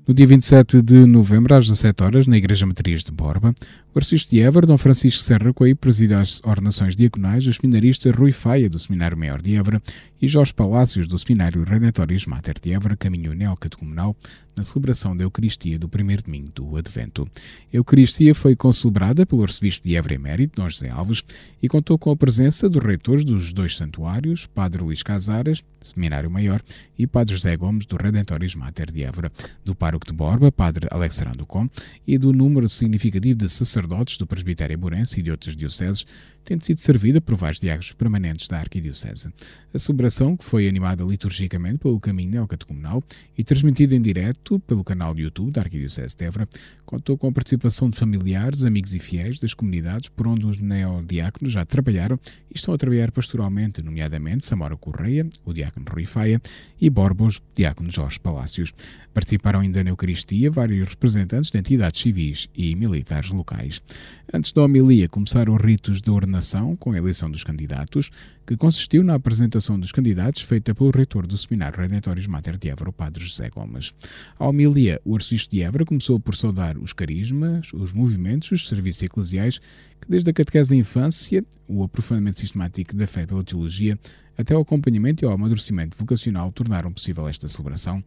[0.07, 3.53] No dia 27 de novembro, às 17 horas, na Igreja Matriz de Borba,
[3.95, 8.33] O arcebispo de Évora, Dom Francisco Serra Coelho, preside as ordenações diaconais do seminarista Rui
[8.33, 9.81] Faia, do Seminário Maior de Évora,
[10.21, 14.17] e Jorge Palácios, do Seminário Redentoris Mater de Évora, caminho neocatecumenal,
[14.57, 17.29] na celebração da Eucaristia do primeiro domingo do Advento.
[17.73, 21.23] A Eucaristia foi concelebrada pelo arcebispo de Évora Emérito, Dom José Alves,
[21.63, 26.63] e contou com a presença dos reitores dos dois santuários, Padre Luís Casares, Seminário Maior,
[26.99, 29.31] e Padre José Gomes, do Redentoris Mater de Évora,
[29.65, 31.69] do Pároco de Borba, Padre Alexandre Com,
[32.07, 36.07] e do número significativo de sacerdotes do Presbitério Morense e de outras dioceses,
[36.45, 39.29] tendo sido servida por vários diáconos permanentes da Arquidiocese.
[39.73, 43.03] A celebração, que foi animada liturgicamente pelo caminho neocatecumenal
[43.37, 46.49] e transmitida em direto pelo canal de YouTube da Arquidiocese de Évora,
[46.85, 51.53] contou com a participação de familiares, amigos e fiéis das comunidades por onde os neodiáconos
[51.53, 52.19] já trabalharam
[52.51, 56.41] e estão a trabalhar pastoralmente, nomeadamente Samora Correia, o diácono Rui Faia,
[56.81, 58.73] e Borbos, diácono Jorge Palácios.
[59.13, 63.74] Participaram ainda na Eucaristia vários representantes de entidades civis e militares locais.
[64.33, 68.11] Antes da homilia começaram os ritos de ordenação com a eleição dos candidatos,
[68.47, 72.91] que consistiu na apresentação dos candidatos feita pelo reitor do Seminário Redentoris Mater de Évora,
[72.91, 73.95] o Padre José Gomes.
[74.39, 79.03] A homilia, o arcebispo de Évora começou por saudar os carismas, os movimentos, os serviços
[79.05, 83.99] eclesiais que desde a catequese da infância, o aprofundamento sistemático da fé pela teologia,
[84.37, 88.03] até ao acompanhamento e ao amadurecimento vocacional tornaram possível esta celebração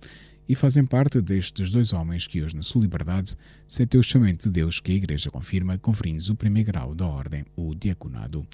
[0.47, 3.35] e fazem parte destes dois homens que hoje, na sua liberdade,
[3.67, 7.45] sentem o chamamento de Deus que a Igreja confirma, conferindo-lhes o primeiro grau da ordem,
[7.55, 8.45] o diaconado.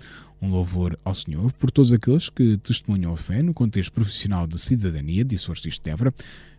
[0.41, 4.60] Um louvor ao Senhor por todos aqueles que testemunham a fé no contexto profissional de
[4.60, 6.13] cidadania, disse o de Évora,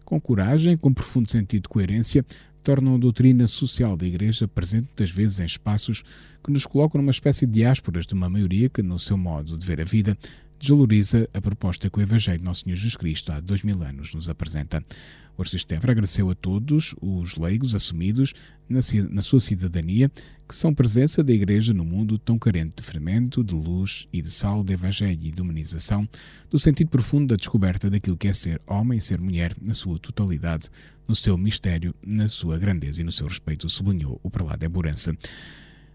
[0.05, 2.25] com coragem, com profundo sentido de coerência,
[2.62, 6.03] tornam a doutrina social da Igreja presente muitas vezes em espaços
[6.42, 9.66] que nos colocam numa espécie de diásporas de uma maioria que, no seu modo de
[9.66, 10.16] ver a vida,
[10.59, 14.14] desvaloriza a proposta que o Evangelho de Nosso Senhor Jesus Cristo há dois mil anos
[14.14, 14.83] nos apresenta.
[15.37, 18.35] O arcebispo agradeceu a todos os leigos assumidos
[18.68, 20.11] na, na, sua cidadania,
[20.49, 24.31] que são presença da Igreja no mundo tão carente de fermento, de luz e de
[24.31, 26.09] sal, de Evangelho e de humanização,
[26.49, 29.99] do sentido profundo da descoberta daquilo que é ser homem e ser mulher na sua
[29.99, 30.70] totalidade,
[31.07, 35.16] no seu mistério, na sua grandeza e no seu respeito, sublinhou o prelado Eburança.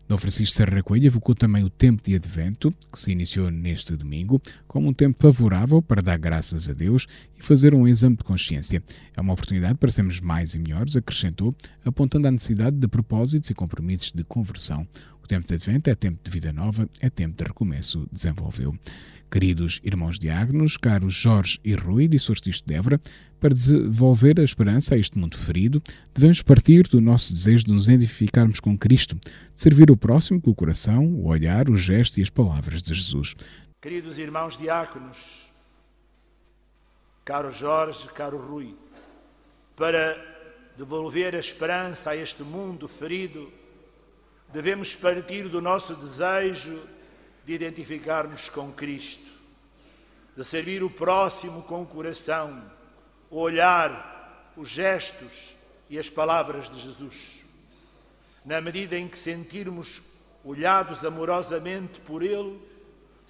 [0.10, 4.42] Dom Francisco Serra Coelho evocou também o tempo de Advento, que se iniciou neste domingo,
[4.70, 8.82] como um tempo favorável para dar graças a Deus e fazer um exame de consciência.
[9.18, 13.56] É uma oportunidade para sermos mais e melhores, acrescentou, apontando à necessidade de propósitos e
[13.56, 14.88] compromissos de conversão.
[15.24, 18.78] O tempo de Advento é tempo de vida nova, é tempo de recomeço, desenvolveu.
[19.32, 23.02] Queridos irmãos diáconos, caros Jorge e Rui, disse o de Évora,
[23.40, 25.82] para desenvolver a esperança a este mundo ferido,
[26.14, 30.52] devemos partir do nosso desejo de nos identificarmos com Cristo, de servir o próximo com
[30.52, 33.36] o coração, o olhar, o gesto e as palavras de Jesus.
[33.82, 35.50] Queridos irmãos diáconos,
[37.24, 38.76] caro Jorge, caro Rui,
[39.74, 40.18] para
[40.76, 43.50] devolver a esperança a este mundo ferido,
[44.50, 46.86] devemos partir do nosso desejo
[47.46, 49.32] de identificarmos com Cristo,
[50.36, 52.62] de servir o próximo com o coração,
[53.30, 55.56] o olhar, os gestos
[55.90, 57.46] e as palavras de Jesus.
[58.44, 60.02] Na medida em que sentirmos
[60.44, 62.68] olhados amorosamente por Ele,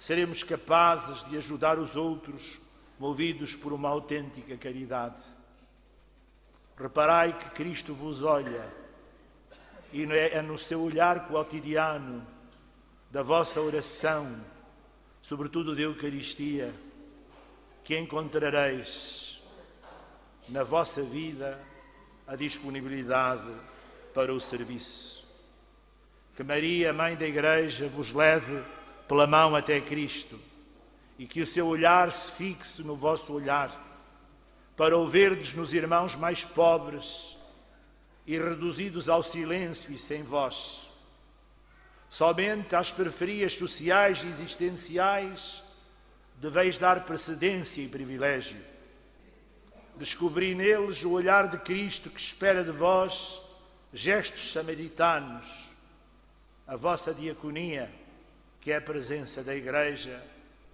[0.00, 2.58] seremos capazes de ajudar os outros,
[2.98, 5.22] movidos por uma autêntica caridade.
[6.74, 8.66] Reparai que Cristo vos olha
[9.92, 12.26] e é no seu olhar cotidiano
[13.10, 14.40] da vossa oração,
[15.20, 16.72] sobretudo de Eucaristia,
[17.84, 19.38] que encontrareis
[20.48, 21.60] na vossa vida
[22.26, 23.52] a disponibilidade
[24.14, 25.28] para o serviço.
[26.34, 28.62] Que Maria, Mãe da Igreja, vos leve
[29.10, 30.38] pela mão até Cristo
[31.18, 33.76] e que o seu olhar se fixe no vosso olhar,
[34.76, 37.36] para ouvirdes nos irmãos mais pobres
[38.24, 40.88] e reduzidos ao silêncio e sem voz
[42.08, 45.60] Somente às periferias sociais e existenciais
[46.36, 48.60] deveis dar precedência e privilégio.
[49.96, 53.40] Descobri neles o olhar de Cristo que espera de vós
[53.92, 55.46] gestos samaritanos,
[56.64, 57.99] a vossa diaconia,
[58.60, 60.22] que é a presença da Igreja,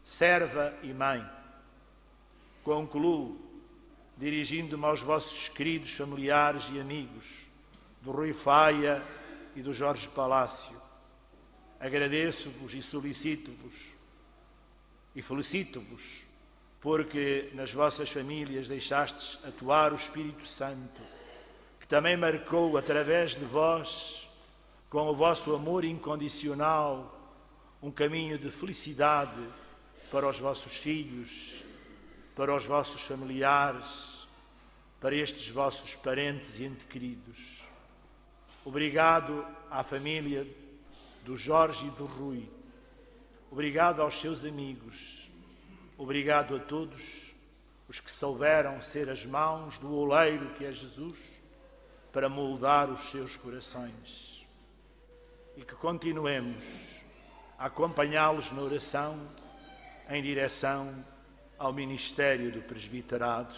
[0.03, 1.25] serva e mãe.
[2.64, 3.40] Concluo
[4.16, 7.46] dirigindo-me aos vossos queridos familiares e amigos,
[8.01, 9.03] do Rui Faia
[9.55, 10.87] e do Jorge Palácio
[11.79, 13.75] Agradeço-vos e solicito-vos
[15.14, 16.24] e felicito-vos
[16.80, 21.01] porque nas vossas famílias deixastes atuar o Espírito Santo,
[21.80, 24.28] que também marcou através de vós,
[24.89, 27.16] com o vosso amor incondicional,
[27.83, 29.41] um caminho de felicidade
[30.11, 31.62] para os vossos filhos,
[32.35, 34.27] para os vossos familiares,
[35.01, 37.62] para estes vossos parentes e entes queridos.
[38.64, 40.47] Obrigado à família
[41.24, 42.49] do Jorge e do Rui.
[43.51, 45.29] Obrigado aos seus amigos.
[45.99, 47.35] Obrigado a todos
[47.89, 51.18] os que souberam ser as mãos do oleiro que é Jesus
[52.12, 54.45] para moldar os seus corações.
[55.57, 56.95] E que continuemos
[57.59, 59.18] acompanhá-los na oração
[60.09, 60.92] em direção
[61.59, 63.54] ao ministério do presbiterado.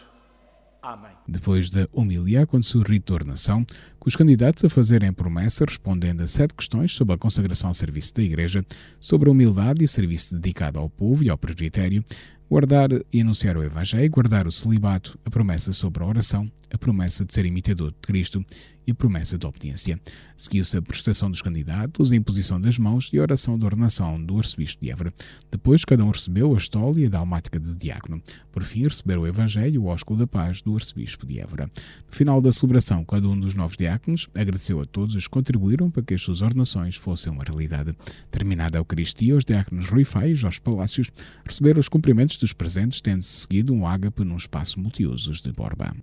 [0.80, 1.11] Amém.
[1.26, 3.66] Depois da homilia, aconteceu o rito de ordenação,
[3.99, 8.14] com os candidatos a fazerem promessa respondendo a sete questões sobre a consagração ao serviço
[8.14, 8.64] da Igreja,
[9.01, 12.05] sobre a humildade e serviço dedicado ao povo e ao presbitério,
[12.49, 17.24] guardar e anunciar o Evangelho, guardar o celibato, a promessa sobre a oração, a promessa
[17.24, 18.44] de ser imitador de Cristo
[18.89, 20.01] e promessa de obediência.
[20.34, 24.39] Seguiu-se a prestação dos candidatos, a imposição das mãos e a oração de ordenação do
[24.39, 25.12] arcebispo de Évora.
[25.51, 28.22] Depois, cada um recebeu a estólia e a dalmática de diácono.
[28.51, 31.66] Por fim, receberam o Evangelho e o ósculo da paz do arcebispo de Évora.
[31.66, 35.91] No final da celebração, cada um dos novos diáconos agradeceu a todos os que contribuíram
[35.91, 37.95] para que as suas ordenações fossem uma realidade.
[38.30, 41.11] Terminada a Eucaristia, os diáconos Rui Fai e Jorge Palácios
[41.45, 45.95] receberam os cumprimentos dos presentes, tendo-se seguido um ágape num espaço multiusos de Borba.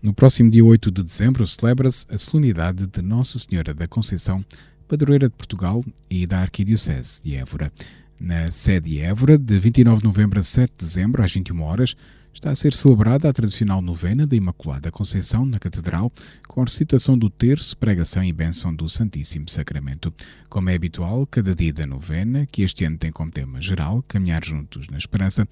[0.00, 4.38] No próximo dia 8 de dezembro celebra-se a solenidade de Nossa Senhora da Conceição,
[4.86, 7.72] padroeira de Portugal e da Arquidiocese de Évora.
[8.18, 11.96] Na sede de Évora, de 29 de novembro a 7 de dezembro, às 21 horas,
[12.32, 16.12] está a ser celebrada a tradicional novena da Imaculada Conceição na Catedral,
[16.46, 20.14] com a recitação do terço, pregação e bênção do Santíssimo Sacramento.
[20.48, 24.44] Como é habitual, cada dia da novena, que este ano tem como tema geral Caminhar
[24.44, 25.46] Juntos na Esperança,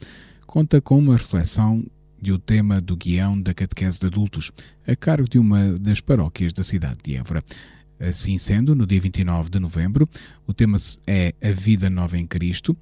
[0.47, 1.85] conta com uma reflexão
[2.27, 4.51] de o tema do guião da catequese de adultos,
[4.85, 7.41] a cargo de uma das paróquias da cidade de Évora.
[8.01, 10.09] Assim sendo, no dia 29 de novembro,
[10.45, 12.77] o tema é A Vida Nova em Cristo,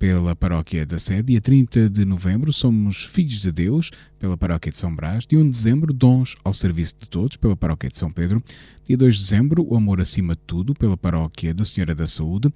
[0.00, 1.28] pela paróquia da sede.
[1.28, 5.28] Dia 30 de novembro, Somos Filhos de Deus, pela paróquia de São Brás.
[5.28, 8.42] Dia 1 de dezembro, Dons ao Serviço de Todos, pela paróquia de São Pedro.
[8.84, 12.52] Dia 2 de dezembro, O Amor Acima de Tudo, pela paróquia da Senhora da Saúde.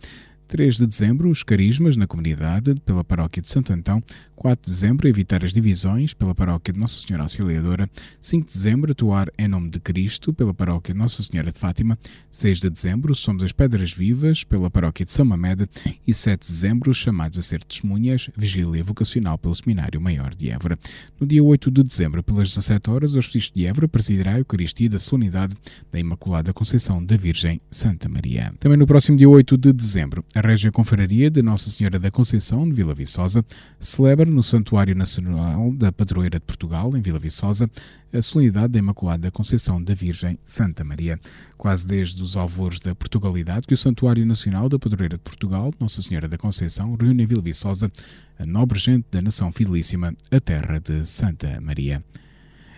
[0.49, 4.03] 3 de dezembro, os carismas na comunidade, pela paróquia de Santo Antão.
[4.37, 7.89] 4 de dezembro, evitar as divisões, pela paróquia de Nossa Senhora Auxiliadora.
[8.20, 11.99] 5 de dezembro, atuar em nome de Cristo, pela paróquia de Nossa Senhora de Fátima.
[12.30, 15.66] 6 de dezembro, somos as Pedras Vivas, pela paróquia de São Mamede.
[16.07, 20.78] E 7 de dezembro, chamados a ser testemunhas, vigília vocacional pelo Seminário Maior de Évora.
[21.18, 24.91] No dia 8 de dezembro, pelas 17 horas, o Arcebispo de Évora presidirá a Eucaristia
[24.91, 25.57] da Solenidade
[25.91, 28.53] da Imaculada Conceição da Virgem Santa Maria.
[28.61, 32.68] Também no próximo dia 8 de dezembro, a Régia Confraria de Nossa Senhora da Conceição,
[32.68, 33.43] de Vila Viçosa,
[33.80, 37.70] celebra no Santuário Nacional da Padroeira de Portugal, em Vila Viçosa,
[38.12, 41.18] a solenidade da Imaculada Conceição da Virgem Santa Maria.
[41.57, 46.03] Quase desde os alvores da Portugalidade que o Santuário Nacional da Padroeira de Portugal, Nossa
[46.03, 47.91] Senhora da Conceição, reúne em Vila Viçosa
[48.39, 52.03] a nobre gente da nação fidelíssima, a terra de Santa Maria.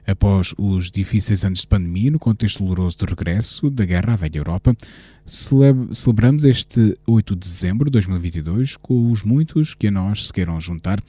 [0.08, 4.38] Após os difíceis anos de pandemia, no contexto doloroso de regresso da guerra à velha
[4.38, 4.74] Europa,
[5.28, 10.60] celebramos este 8 de dezembro de 2022 com os muitos que a nós se queiram
[10.60, 11.02] juntar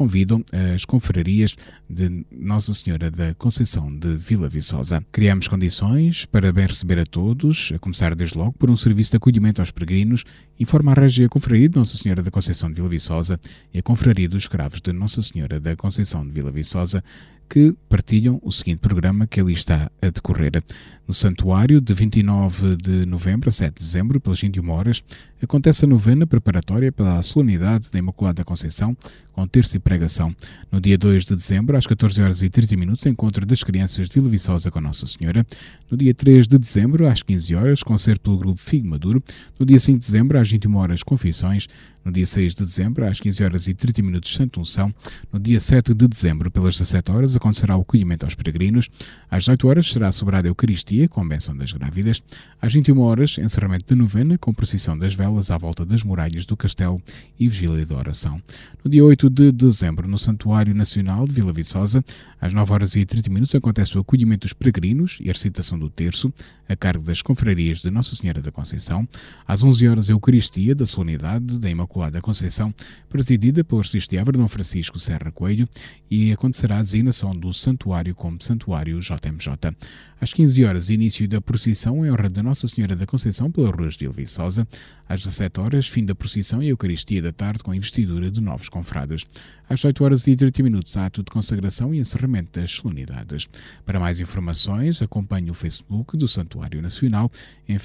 [0.00, 0.42] convidam
[0.74, 1.54] as confrarias
[1.86, 5.04] de Nossa Senhora da Conceição de Vila Viçosa.
[5.12, 9.18] Criamos condições para bem receber a todos, a começar desde logo por um serviço de
[9.18, 10.24] acolhimento aos peregrinos,
[10.58, 13.38] informa a Régia Confraria de Nossa Senhora da Conceição de Vila Viçosa
[13.74, 17.04] e a Confraria dos Escravos de Nossa Senhora da Conceição de Vila Viçosa,
[17.46, 20.62] que partilham o seguinte programa que ali está a decorrer.
[21.06, 25.04] No Santuário, de 29 de novembro a 7 de dezembro, pelas 21 horas,
[25.42, 28.96] acontece a novena preparatória pela solenidade da Imaculada Conceição,
[29.34, 30.34] com terço e pregação.
[30.72, 34.14] No dia 2 de dezembro, às 14 horas e 30 minutos, encontro das crianças de
[34.14, 35.44] Vila Viçosa com Nossa Senhora.
[35.90, 39.22] No dia 3 de dezembro, às 15 horas, concerto pelo grupo Figo Maduro.
[39.58, 41.68] No dia 5 de dezembro, às 21 horas, confissões.
[42.04, 44.92] No dia 6 de dezembro, às 15 horas e 30 minutos, Santo Unção.
[45.30, 48.88] No dia 7 de dezembro, pelas 17 horas, acontecerá o acolhimento aos peregrinos.
[49.30, 52.22] Às 18 horas será celebrada a Eucaristia, com bênção das grávidas.
[52.60, 56.56] Às 21 horas, encerramento de novena, com procissão das velas à volta das muralhas do
[56.56, 57.02] castelo
[57.38, 58.40] e vigília de oração.
[58.82, 62.02] No dia 8 de dezembro, no Santuário Nacional de Vila Viçosa,
[62.40, 65.90] às 9 horas e 30 minutos, acontece o acolhimento dos peregrinos e a recitação do
[65.90, 66.32] terço,
[66.66, 69.06] a cargo das confrarias de Nossa Senhora da Conceição.
[69.46, 71.89] Às 11 horas, a Eucaristia da Solenidade da Imaculada
[72.22, 72.72] Conceição,
[73.08, 73.64] presidida
[74.08, 75.68] de Évora, Dom Francisco Serra Coelho,
[76.10, 79.76] e acontecerá a designação do santuário como Santuário JMJ.
[80.20, 83.96] Às 15 horas, início da procissão em honra de Nossa Senhora da Conceição pelas ruas
[83.96, 84.66] de Viçosa.
[85.08, 89.26] Às 17 horas, fim da procissão e Eucaristia da tarde com investidura de novos confrados.
[89.68, 93.48] Às 8 horas e 30 minutos, ato de consagração e encerramento das solenidades.
[93.84, 97.30] Para mais informações, acompanhe o Facebook do Santuário Nacional
[97.68, 97.78] em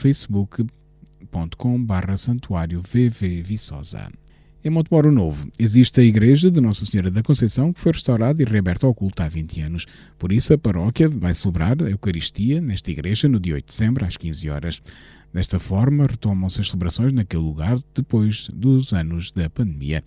[1.26, 3.44] facebook.com.br santuário VV.
[4.64, 8.46] Em Montemoro Novo existe a Igreja de Nossa Senhora da Conceição que foi restaurada e
[8.46, 9.86] reaberta ao culto há 20 anos.
[10.18, 14.06] Por isso, a paróquia vai celebrar a Eucaristia nesta igreja no dia 8 de dezembro,
[14.06, 14.82] às 15 horas.
[15.34, 20.04] Desta forma, retomam-se as celebrações naquele lugar depois dos anos da pandemia.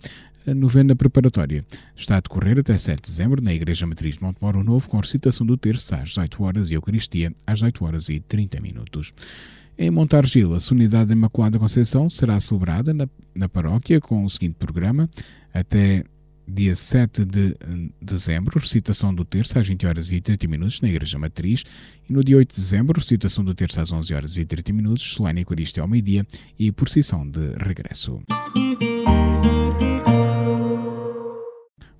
[0.47, 1.63] A novena preparatória
[1.95, 5.45] está a decorrer até 7 de dezembro na Igreja Matriz de Montemoro Novo, com recitação
[5.45, 9.13] do terço às 18 horas e Eucaristia às 18 horas e 30 minutos.
[9.81, 14.55] Em Montargil, a Unidade da Imaculada Conceição será celebrada na, na paróquia com o seguinte
[14.59, 15.09] programa:
[15.53, 16.03] até
[16.45, 17.55] dia 7 de
[18.01, 21.63] dezembro, recitação do terço às 20 horas e 30 minutos na Igreja Matriz,
[22.09, 25.13] e no dia 8 de dezembro, recitação do terço às 11 horas e 30 minutos,
[25.13, 26.27] solene Eucaristia ao meio-dia
[26.59, 28.21] e procissão de regresso.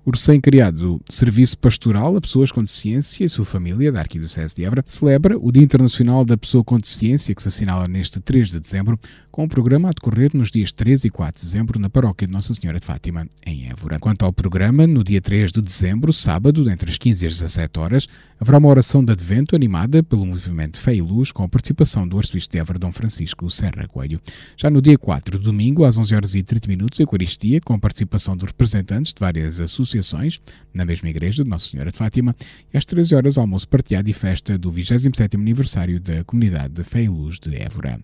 [0.02, 4.82] O recém-criado Serviço Pastoral a Pessoas com Deficiência e sua família da Arquidiocese de Évora
[4.86, 8.98] celebra o Dia Internacional da Pessoa com Deficiência, que se assinala neste 3 de dezembro,
[9.30, 12.32] com o programa a decorrer nos dias 3 e 4 de dezembro na paróquia de
[12.32, 13.98] Nossa Senhora de Fátima, em Évora.
[13.98, 17.78] Quanto ao programa, no dia 3 de dezembro, sábado, entre as 15 e as 17
[17.78, 18.08] horas,
[18.38, 22.18] haverá uma oração de advento animada pelo movimento Fé e Luz, com a participação do
[22.18, 24.20] arcebispo de Évora, Dom Francisco Serra Coelho.
[24.56, 28.36] Já no dia 4, domingo, às 11 horas e 30 minutos, Eucaristia, com a participação
[28.36, 30.40] de representantes de várias associações,
[30.74, 32.34] na mesma igreja de Nossa Senhora de Fátima,
[32.72, 37.04] e às 13 horas, almoço partilhado e festa do 27º aniversário da comunidade de Fé
[37.04, 38.00] e Luz de Évora.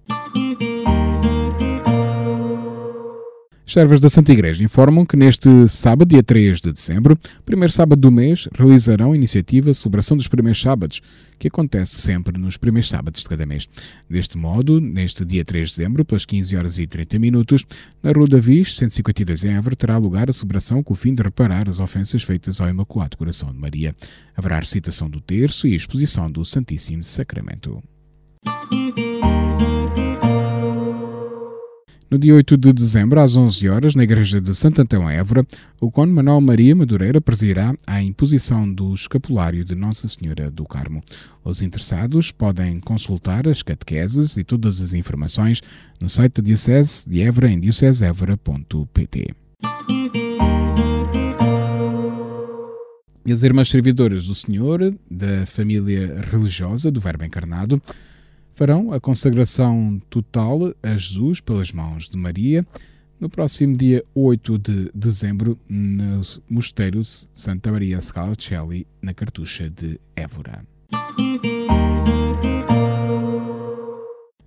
[3.67, 8.01] As servas da Santa Igreja informam que neste sábado, dia 3 de dezembro, primeiro sábado
[8.01, 11.03] do mês, realizarão a iniciativa Celebração dos Primeiros Sábados,
[11.37, 13.69] que acontece sempre nos primeiros sábados de cada mês.
[14.09, 17.67] Deste modo, neste dia 3 de dezembro, pelas 15 horas e 30 minutos,
[18.01, 21.25] na Rua da Viz, 152 em Évora, terá lugar a celebração com o fim de
[21.25, 23.97] reparar as ofensas feitas ao Imaculado Coração de Maria.
[24.37, 27.83] Haverá recitação do terço e exposição do Santíssimo Sacramento.
[32.09, 35.45] No dia 8 de dezembro, às 11 horas, na Igreja de Santo Antão, Évora,
[35.81, 41.03] o Conde Manuel Maria Madureira presidirá a imposição do escapulário de Nossa Senhora do Carmo.
[41.45, 45.61] Os interessados podem consultar as catequeses e todas as informações
[46.01, 49.35] no site da Diocese de Évora em dioceseevora.pt.
[53.27, 57.83] E as irmãs servidoras do Senhor, da família religiosa do Verbo Encarnado,
[58.57, 62.67] farão a consagração total a Jesus pelas mãos de Maria
[63.21, 70.65] no próximo dia 8 de dezembro no Mosteiro Santa Maria Scalcelli, na Cartucha de Évora.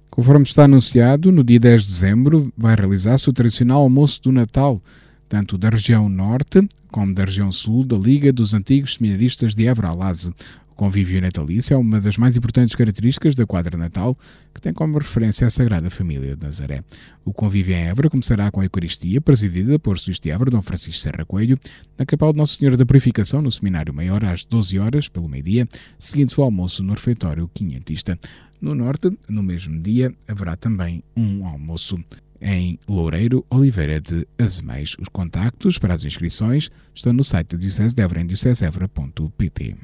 [0.09, 4.81] Conforme está anunciado, no dia 10 de dezembro vai realizar-se o tradicional almoço do Natal,
[5.27, 10.33] tanto da região norte como da região sul da Liga dos Antigos Seminaristas de Évora-Alase,
[10.79, 14.17] convívio natalício é uma das mais importantes características da quadra natal,
[14.53, 16.85] que tem como referência a Sagrada Família de Nazaré.
[17.25, 21.01] O convívio em Évora começará com a Eucaristia, presidida por Suíço de Évora, Dom Francisco
[21.01, 21.59] Serra Coelho,
[21.97, 25.67] na Capela de Nossa Senhora da Purificação, no Seminário Maior, às 12 horas, pelo meio-dia,
[25.99, 28.17] seguindo-se o almoço no refeitório quinhentista.
[28.61, 32.01] No norte, no mesmo dia, haverá também um almoço
[32.41, 34.95] em Loureiro, Oliveira de Azeméis.
[34.97, 39.75] Os contactos para as inscrições estão no site da Diocese de Évora em diocesevra.pt.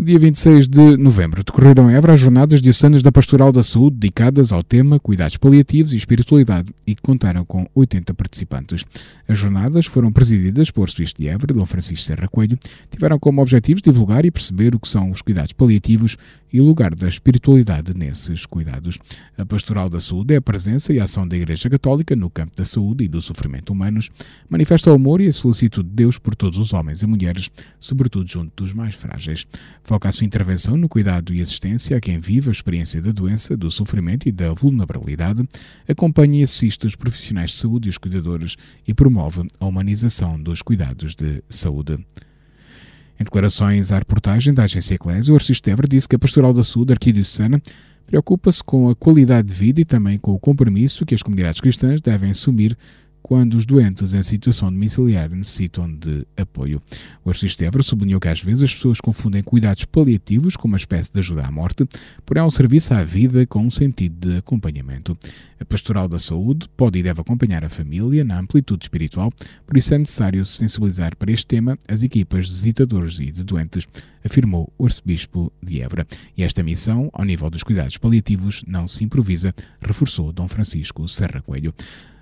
[0.00, 3.98] No dia 26 de novembro decorreram em Évora as Jornadas Diocesanas da Pastoral da Saúde
[3.98, 8.86] dedicadas ao tema Cuidados Paliativos e Espiritualidade e que contaram com 80 participantes.
[9.28, 12.58] As jornadas foram presididas por Suíço de Évora, Dom Francisco Serra Coelho,
[12.90, 16.16] tiveram como objetivos divulgar e perceber o que são os cuidados paliativos
[16.52, 18.98] e o lugar da espiritualidade nesses cuidados.
[19.36, 22.56] A Pastoral da Saúde é a presença e a ação da Igreja Católica no campo
[22.56, 24.10] da saúde e do sofrimento humanos,
[24.48, 28.28] manifesta o amor e a solicitude de Deus por todos os homens e mulheres, sobretudo
[28.28, 29.46] junto dos mais frágeis.
[29.82, 33.56] Foca a sua intervenção no cuidado e assistência a quem vive a experiência da doença,
[33.56, 35.46] do sofrimento e da vulnerabilidade,
[35.88, 40.62] acompanha e assiste os profissionais de saúde e os cuidadores e promove a humanização dos
[40.62, 41.98] cuidados de saúde.
[43.20, 46.62] Em declarações à reportagem da agência Eclésia, o Arcisto Évora disse que a Pastoral da
[46.62, 47.60] Saúde Arquidiocesana
[48.06, 52.00] preocupa-se com a qualidade de vida e também com o compromisso que as comunidades cristãs
[52.00, 52.74] devem assumir
[53.30, 56.82] quando os doentes em situação domiciliar necessitam de apoio.
[57.24, 61.12] O arcebispo Évora sublinhou que às vezes as pessoas confundem cuidados paliativos com uma espécie
[61.12, 61.86] de ajuda à morte,
[62.26, 65.16] porém é um serviço à vida com um sentido de acompanhamento.
[65.60, 69.32] A pastoral da saúde pode e deve acompanhar a família na amplitude espiritual,
[69.64, 73.86] por isso é necessário sensibilizar para este tema as equipas de visitadores e de doentes,
[74.24, 76.04] afirmou o arcebispo de Évora.
[76.36, 81.40] E esta missão, ao nível dos cuidados paliativos, não se improvisa, reforçou Dom Francisco Serra
[81.40, 81.72] Coelho.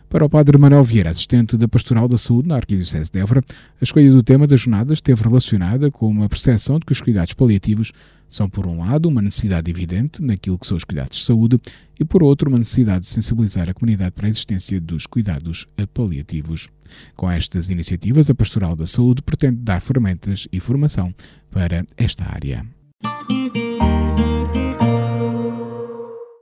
[0.09, 3.45] Para o padre Manuel Vieira, assistente da Pastoral da Saúde na Arquidiocese de Évora,
[3.79, 7.35] a escolha do tema das jornadas esteve relacionada com uma percepção de que os cuidados
[7.35, 7.93] paliativos
[8.31, 11.61] São, por um lado, uma necessidade evidente naquilo que são os cuidados de saúde
[11.99, 16.69] e, por outro, uma necessidade de sensibilizar a comunidade para a existência dos cuidados paliativos.
[17.15, 21.15] Com estas iniciativas, a Pastoral da Saúde pretende dar ferramentas e formação
[21.51, 22.67] para esta área.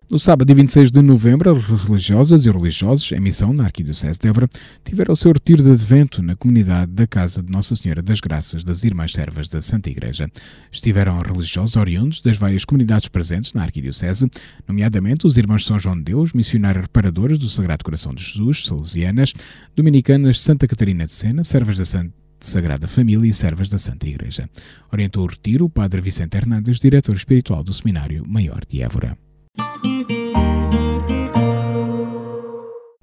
[0.09, 4.48] No sábado, 26 de novembro, as religiosas e religiosos em missão na Arquidiocese de Évora
[4.84, 8.62] tiveram o seu retiro de advento na comunidade da Casa de Nossa Senhora das Graças
[8.62, 10.30] das Irmãs Servas da Santa Igreja.
[10.70, 14.30] Estiveram religiosos oriundos das várias comunidades presentes na Arquidiocese,
[14.68, 19.34] nomeadamente os Irmãos São João de Deus, missionárias reparadoras do Sagrado Coração de Jesus, salesianas,
[19.74, 24.07] dominicanas Santa Catarina de Sena, servas da Santa de Sagrada Família e Servas da Santa
[24.07, 24.48] Igreja.
[24.92, 29.26] Orientou o retiro o Padre Vicente Hernandes, diretor espiritual do Seminário Maior de Évora.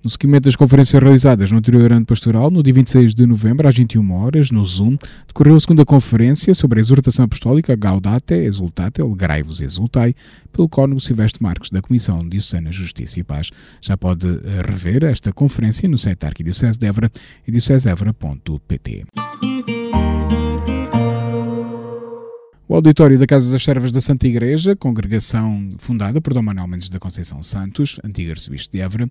[0.03, 3.77] No seguimento das conferências realizadas no anterior ano pastoral, no dia 26 de novembro, às
[3.77, 9.61] 21 horas, no Zoom, decorreu a segunda conferência sobre a exortação apostólica Gaudate Exultate, Alegrai-vos
[9.61, 10.13] Exultai,
[10.51, 13.49] pelo Cónigo Silvestre Marques, da Comissão de Diocesana Justiça e Paz.
[13.79, 17.09] Já pode eh, rever esta conferência no site da Arquidiocese de Évora
[17.47, 17.51] e.
[22.65, 26.87] O auditório da Casa das Servas da Santa Igreja, congregação fundada por Dom Manuel Mendes
[26.87, 29.09] da Conceição Santos, antigo arcebispo de Évora,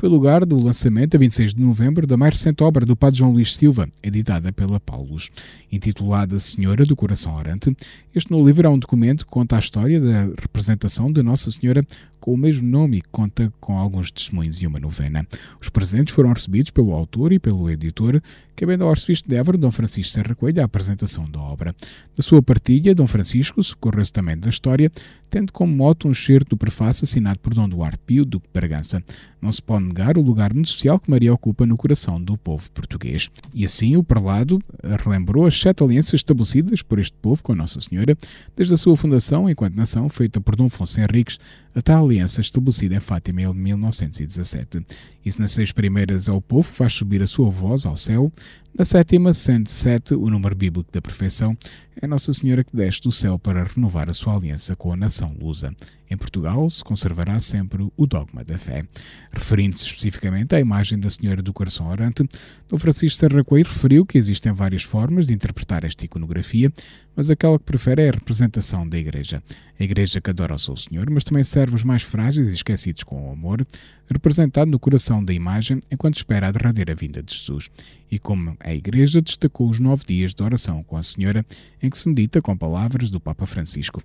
[0.00, 3.32] foi lugar do lançamento, a 26 de novembro, da mais recente obra do Padre João
[3.32, 5.28] Luís Silva, editada pela Paulus.
[5.70, 7.76] Intitulada Senhora do Coração Orante,
[8.14, 11.86] este novo livro é um documento que conta a história da representação de Nossa Senhora
[12.18, 15.26] com o mesmo nome e conta com alguns testemunhos e uma novena.
[15.60, 18.22] Os presentes foram recebidos pelo autor e pelo editor,
[18.54, 21.74] cabendo ao arcebispo de Évora, Dom Francisco Serra Coelho, a apresentação da obra.
[22.14, 24.90] Da sua partilha, Dom Francisco socorreu-se também da história,
[25.30, 29.02] tendo como mote um excerto do prefácio assinado por Dom Duarte Pio, Duque de Bragança.
[29.40, 32.70] Não se pode negar o lugar muito especial que Maria ocupa no coração do povo
[32.70, 33.28] português.
[33.52, 34.60] E assim o prelado
[35.04, 38.16] relembrou as sete alianças estabelecidas por este povo com Nossa Senhora,
[38.56, 41.38] desde a sua fundação enquanto nação, feita por Dom Afonso Henriques,
[41.74, 44.84] até a aliança estabelecida em Fátima em 1917.
[45.24, 48.32] E se nas seis primeiras ao povo faz subir a sua voz ao céu,
[48.76, 51.56] na sétima, sendo sete o número bíblico da perfeição,
[52.00, 55.36] é Nossa Senhora que desce do céu para renovar a sua aliança com a nação
[55.38, 55.74] lusa.
[56.10, 58.84] Em Portugal se conservará sempre o dogma da fé.
[59.32, 62.26] Referindo-se especificamente à imagem da Senhora do Coração Orante,
[62.72, 66.72] o Francisco Serra Coelho referiu que existem várias formas de interpretar esta iconografia,
[67.20, 69.42] mas aquela que prefere é a representação da Igreja.
[69.78, 73.02] A Igreja que adora o seu Senhor, mas também serve os mais frágeis e esquecidos
[73.02, 73.66] com o amor,
[74.10, 77.68] representado no coração da imagem enquanto espera a derradeira vinda de Jesus.
[78.10, 81.44] E como a Igreja destacou os nove dias de oração com a Senhora,
[81.82, 84.02] em que se medita com palavras do Papa Francisco.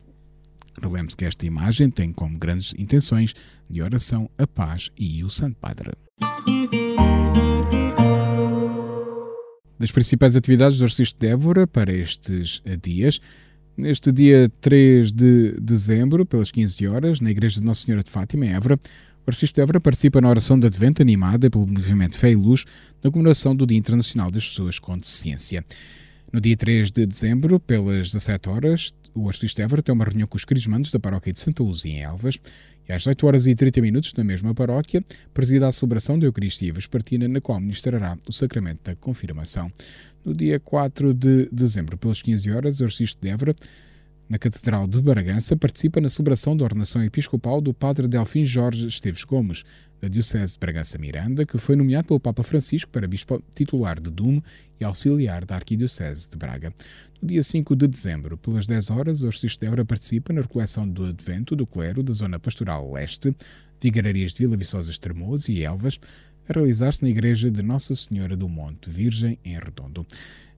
[0.84, 3.34] Relembro-se que esta imagem tem como grandes intenções
[3.70, 5.92] de oração a paz e o Santo Padre.
[9.78, 13.20] Das principais atividades do Arcisto de Évora para estes dias,
[13.76, 18.46] neste dia 3 de dezembro, pelas 15 horas, na Igreja de Nossa Senhora de Fátima,
[18.46, 18.80] em Évora,
[19.26, 22.64] o Arcisto de Évora participa na oração de Advento animada pelo movimento Fé e Luz
[23.04, 25.66] na comemoração do Dia Internacional das Pessoas com Deficiência.
[26.32, 30.38] No dia 3 de dezembro, pelas 17 horas, o arcebispo Évora tem uma reunião com
[30.38, 32.40] os crismandos da paróquia de Santa Luzia, em Elvas,
[32.88, 36.72] e às 8 horas e 30 minutos, na mesma paróquia, presida a celebração da Eucaristia
[36.72, 39.72] Vespertina, na qual ministrará o sacramento da confirmação.
[40.24, 43.56] No dia 4 de dezembro, pelas 15 horas, o arcebispo de Évora
[44.28, 49.24] na Catedral de Bragança, participa na celebração da ordenação episcopal do Padre Delfim Jorge Esteves
[49.24, 49.64] Gomes,
[50.02, 54.10] da Diocese de Bragança Miranda, que foi nomeado pelo Papa Francisco para bispo titular de
[54.10, 54.44] Dume
[54.80, 56.74] e auxiliar da Arquidiocese de Braga.
[57.22, 59.30] No dia 5 de dezembro, pelas 10 horas, o
[59.62, 63.36] Évora participa na recoleção do Advento do Clero da Zona Pastoral Leste,
[63.80, 66.00] de Igrarias de Vila Viçosa Estremoz e Elvas,
[66.50, 70.06] a realizar-se na Igreja de Nossa Senhora do Monte Virgem, em Redondo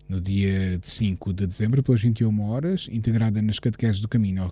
[0.08, 4.51] no dia 5 de dezembro, pelas 21 horas, integrada nas catequeses do Caminho ao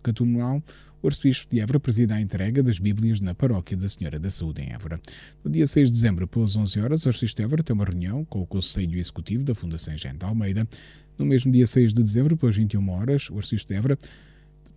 [1.02, 4.64] o arcebispo de Évora presida a entrega das Bíblias na paróquia da Senhora da Saúde
[4.64, 5.00] em Évora.
[5.44, 8.26] No dia 6 de dezembro, pelas 11 horas, o arcebispo de Évora tem uma reunião
[8.26, 10.68] com o Conselho Executivo da Fundação Gente Almeida.
[11.16, 14.00] No mesmo dia 6 de dezembro, pelas 21 horas, o arcebispo de Évora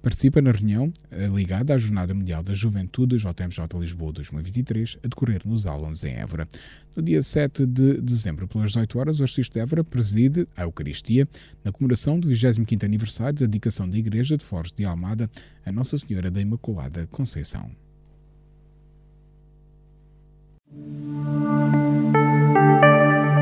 [0.03, 5.43] participa na reunião eh, ligada à Jornada Mundial da Juventude JMJ Lisboa 2023, a decorrer
[5.45, 6.49] nos Álamos em Évora.
[6.95, 11.29] No dia 7 de dezembro, pelas 18 horas, o Arcebispo de Évora preside a Eucaristia
[11.65, 15.31] na comemoração do 25º aniversário da dedicação da Igreja de Foz de Almada
[15.65, 17.71] a Nossa Senhora da Imaculada Conceição.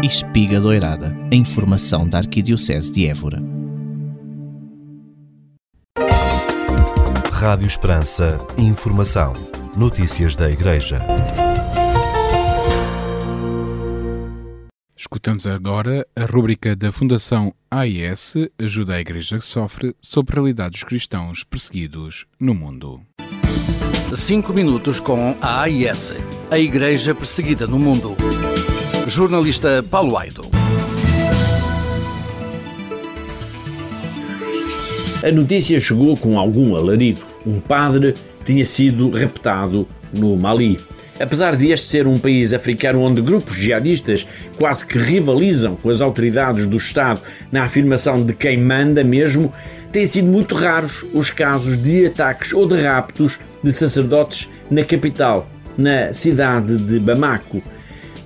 [0.02, 3.55] Espiga Doirada, a informação da Arquidiocese de Évora.
[7.46, 8.38] Rádio Esperança.
[8.58, 9.32] Informação.
[9.76, 10.98] Notícias da Igreja.
[14.96, 20.72] Escutamos agora a rúbrica da Fundação AIS Ajuda a Igreja que Sofre sobre a realidade
[20.72, 23.00] dos cristãos perseguidos no mundo.
[24.16, 26.14] Cinco minutos com a AIS,
[26.50, 28.16] a Igreja Perseguida no Mundo.
[29.06, 30.50] Jornalista Paulo Aido.
[35.24, 37.35] A notícia chegou com algum alarido.
[37.46, 40.80] Um padre tinha sido raptado no Mali.
[41.18, 44.26] Apesar de este ser um país africano onde grupos jihadistas
[44.58, 47.20] quase que rivalizam com as autoridades do Estado
[47.50, 49.52] na afirmação de quem manda mesmo,
[49.92, 55.48] têm sido muito raros os casos de ataques ou de raptos de sacerdotes na capital,
[55.78, 57.62] na cidade de Bamako.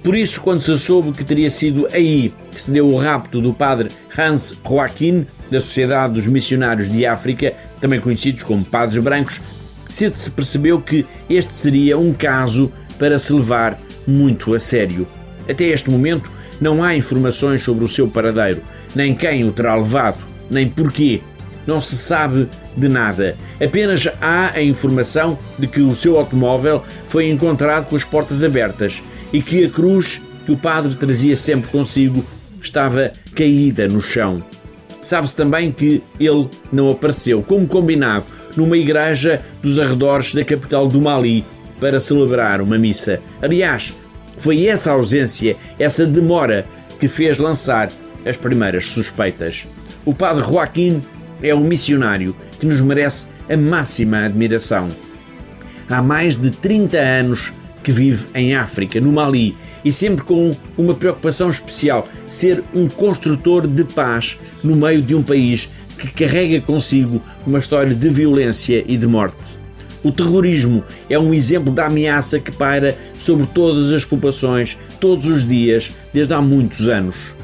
[0.02, 3.52] Por isso, quando se soube que teria sido aí que se deu o rapto do
[3.52, 9.40] padre Hans Joaquim, da Sociedade dos Missionários de África, também conhecidos como Padres Brancos,
[9.90, 15.06] cedo se percebeu que este seria um caso para se levar muito a sério.
[15.48, 16.30] Até este momento,
[16.60, 18.62] não há informações sobre o seu paradeiro,
[18.94, 21.20] nem quem o terá levado, nem porquê.
[21.66, 23.36] Não se sabe de nada.
[23.62, 29.02] Apenas há a informação de que o seu automóvel foi encontrado com as portas abertas
[29.32, 32.24] e que a cruz que o padre trazia sempre consigo
[32.62, 34.42] estava caída no chão.
[35.02, 38.26] Sabe-se também que ele não apareceu, como combinado,
[38.56, 41.44] numa igreja dos arredores da capital do Mali
[41.80, 43.20] para celebrar uma missa.
[43.40, 43.94] Aliás,
[44.36, 46.64] foi essa ausência, essa demora,
[46.98, 47.90] que fez lançar
[48.26, 49.66] as primeiras suspeitas.
[50.04, 51.00] O padre Joaquim
[51.42, 54.88] é um missionário que nos merece a máxima admiração.
[55.88, 57.52] Há mais de 30 anos
[57.82, 63.66] que vive em África, no Mali, e sempre com uma preocupação especial: ser um construtor
[63.66, 65.68] de paz no meio de um país
[65.98, 69.60] que carrega consigo uma história de violência e de morte.
[70.02, 75.46] O terrorismo é um exemplo da ameaça que paira sobre todas as populações, todos os
[75.46, 77.34] dias, desde há muitos anos.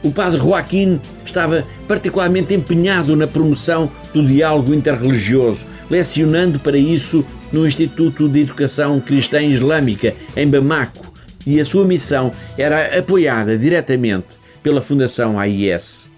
[0.00, 7.66] O padre Joaquim estava particularmente empenhado na promoção do diálogo interreligioso, lecionando para isso no
[7.66, 11.12] Instituto de Educação Cristã Islâmica, em Bamako,
[11.46, 16.10] e a sua missão era apoiada diretamente pela Fundação AIS.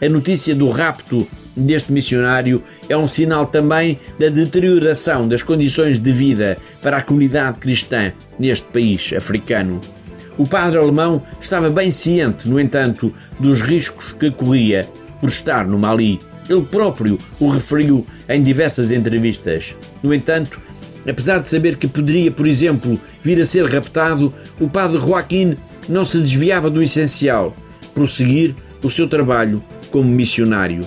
[0.00, 6.12] A notícia do rapto deste missionário é um sinal também da deterioração das condições de
[6.12, 9.80] vida para a comunidade cristã neste país africano.
[10.38, 14.88] O padre alemão estava bem ciente, no entanto, dos riscos que corria
[15.20, 16.18] por estar no Mali.
[16.48, 19.74] Ele próprio o referiu em diversas entrevistas.
[20.02, 20.58] No entanto,
[21.08, 25.56] apesar de saber que poderia, por exemplo, vir a ser raptado, o padre Joaquim
[25.88, 27.54] não se desviava do essencial:
[27.94, 30.86] prosseguir o seu trabalho como missionário.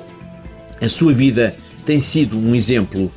[0.82, 3.12] A sua vida tem sido um exemplo.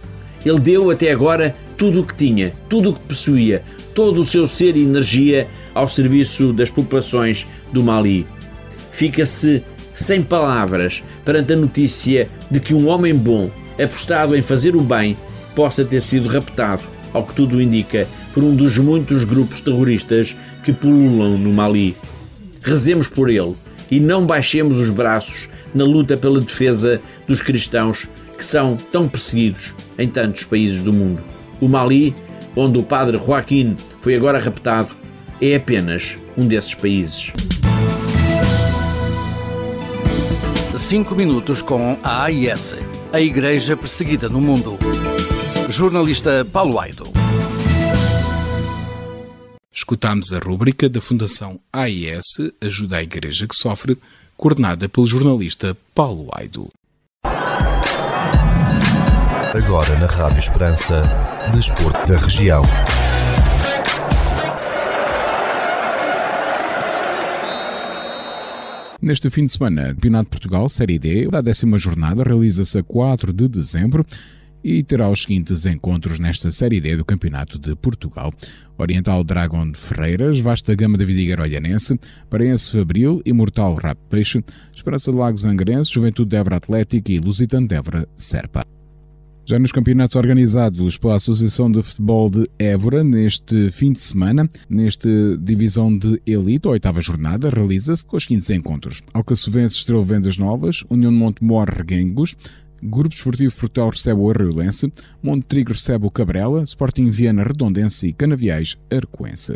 [0.44, 3.62] Ele deu até agora tudo o que tinha, tudo o que possuía,
[3.94, 8.26] todo o seu ser e energia ao serviço das populações do Mali.
[8.92, 9.62] Fica-se
[9.98, 13.50] sem palavras perante a notícia de que um homem bom,
[13.82, 15.16] apostado em fazer o bem,
[15.56, 16.82] possa ter sido raptado,
[17.12, 21.96] ao que tudo indica, por um dos muitos grupos terroristas que pululam no Mali.
[22.62, 23.56] Rezemos por ele
[23.90, 29.74] e não baixemos os braços na luta pela defesa dos cristãos que são tão perseguidos
[29.98, 31.20] em tantos países do mundo.
[31.60, 32.14] O Mali,
[32.54, 34.90] onde o padre Joaquim foi agora raptado,
[35.42, 37.32] é apenas um desses países.
[40.78, 42.76] Cinco minutos com a AIS,
[43.12, 44.78] a Igreja Perseguida no Mundo.
[45.68, 47.12] Jornalista Paulo Aido.
[49.70, 52.24] Escutámos a rúbrica da Fundação AIS
[52.60, 53.98] Ajuda a Igreja que Sofre
[54.36, 56.68] coordenada pelo jornalista Paulo Aido.
[59.54, 61.02] Agora na Rádio Esperança,
[61.52, 62.62] Desporto da Região.
[69.00, 73.32] Neste fim de semana, Campeonato de Portugal, Série D, a décima jornada realiza-se a 4
[73.32, 74.04] de dezembro
[74.62, 78.34] e terá os seguintes encontros nesta Série D do Campeonato de Portugal.
[78.76, 81.96] Oriental Dragon de Ferreiras, Vasta Gama da Vidigueira Olhanense,
[82.28, 84.44] Parense Fabril, Imortal Rap Peixe,
[84.74, 88.77] Esperança de Lagos Angrense, Juventude Débora Atlético e Lusitano Débora Serpa.
[89.48, 95.08] Já nos campeonatos organizados pela Associação de Futebol de Évora, neste fim de semana, nesta
[95.38, 99.00] divisão de elite, a oitava jornada, realiza-se com os seguintes encontros.
[99.14, 102.36] Alcaçovense Estrela Vendas Novas, União de Montemor Reguengos,
[102.82, 104.92] Grupo Esportivo Portugal recebe o Arruilense,
[105.22, 109.54] Monte Trigo recebe o Cabrela, Sporting Viana Redondense e Canaviais Arcoense.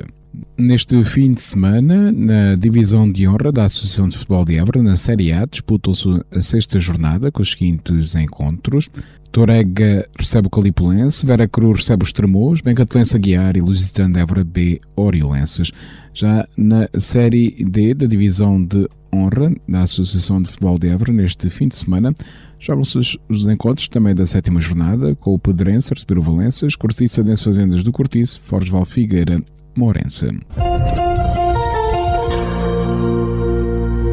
[0.57, 4.97] Neste fim de semana, na divisão de honra da Associação de Futebol de Évora, na
[4.97, 8.89] Série A, disputou-se a sexta jornada com os seguintes encontros.
[9.33, 14.79] Torega recebe o Calipulense, Vera Cruz recebe os Tremoos, Bencatelense Aguiar e Lusitano Évora B
[14.95, 15.73] Oriolenses.
[16.13, 21.49] Já na Série D da Divisão de Honra da Associação de Futebol de Évora, neste
[21.49, 22.15] fim de semana,
[22.59, 27.23] jogam-se os encontros também da sétima jornada, com o Pedrense a receber o Valenças, Cortiça
[27.23, 29.43] Dense Fazendas do Cortiço, Fortes Val Figueira,
[29.75, 30.27] Morense.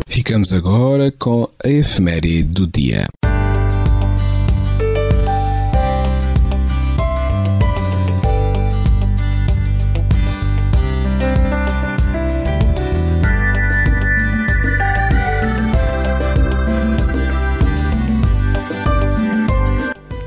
[0.08, 3.06] Ficamos agora com a efeméride do dia.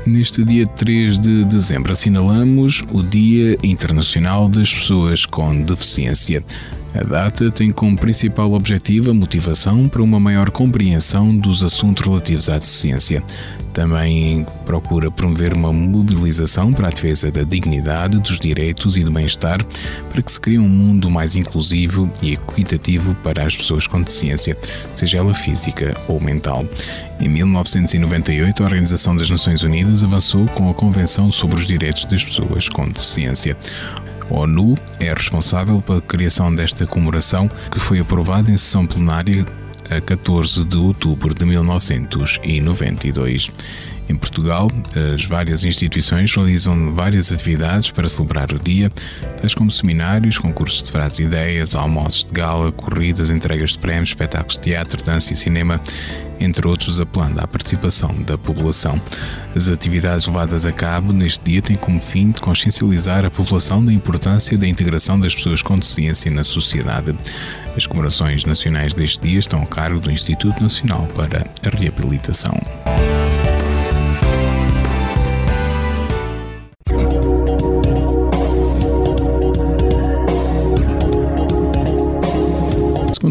[0.05, 6.43] Neste dia 3 de dezembro assinalamos o Dia Internacional das Pessoas com Deficiência.
[6.93, 12.49] A data tem como principal objetivo a motivação para uma maior compreensão dos assuntos relativos
[12.49, 13.23] à deficiência.
[13.73, 19.65] Também procura promover uma mobilização para a defesa da dignidade, dos direitos e do bem-estar,
[20.11, 24.55] para que se crie um mundo mais inclusivo e equitativo para as pessoas com deficiência,
[24.95, 26.63] seja ela física ou mental.
[27.19, 32.23] Em 1998, a Organização das Nações Unidas avançou com a Convenção sobre os Direitos das
[32.23, 33.57] Pessoas com Deficiência.
[34.29, 39.45] A ONU é responsável pela criação desta comemoração, que foi aprovada em sessão plenária
[39.97, 43.51] a 14 de outubro de 1992.
[44.09, 44.69] Em Portugal,
[45.15, 48.89] as várias instituições realizam várias atividades para celebrar o dia,
[49.39, 54.09] tais como seminários, concursos de frases e ideias, almoços de gala, corridas, entregas de prémios,
[54.09, 55.79] espetáculos de teatro, dança e cinema,
[56.39, 59.01] entre outros, apelando à participação da população.
[59.55, 63.93] As atividades levadas a cabo neste dia têm como fim de consciencializar a população da
[63.93, 67.15] importância da integração das pessoas com deficiência na sociedade.
[67.75, 72.59] As comemorações nacionais deste dia estão a cargo do Instituto Nacional para a Reabilitação.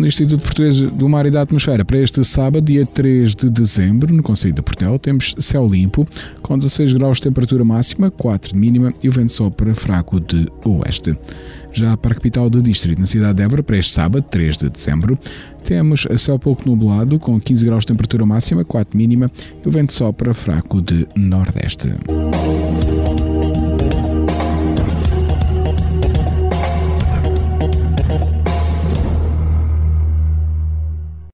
[0.03, 3.51] Segundo o Instituto Português do Mar e da Atmosfera, para este sábado, dia 3 de
[3.51, 6.07] dezembro, no Conselho de Portel, temos céu limpo,
[6.41, 10.49] com 16 graus de temperatura máxima, 4 de mínima e o vento sopra fraco de
[10.65, 11.17] oeste.
[11.73, 14.71] Já para a capital do distrito, na cidade de Évora, para este sábado, 3 de
[14.71, 15.19] dezembro,
[15.65, 19.31] temos céu pouco nublado, com 15 graus de temperatura máxima, 4 de mínima
[19.65, 21.89] e o vento sopra fraco de nordeste.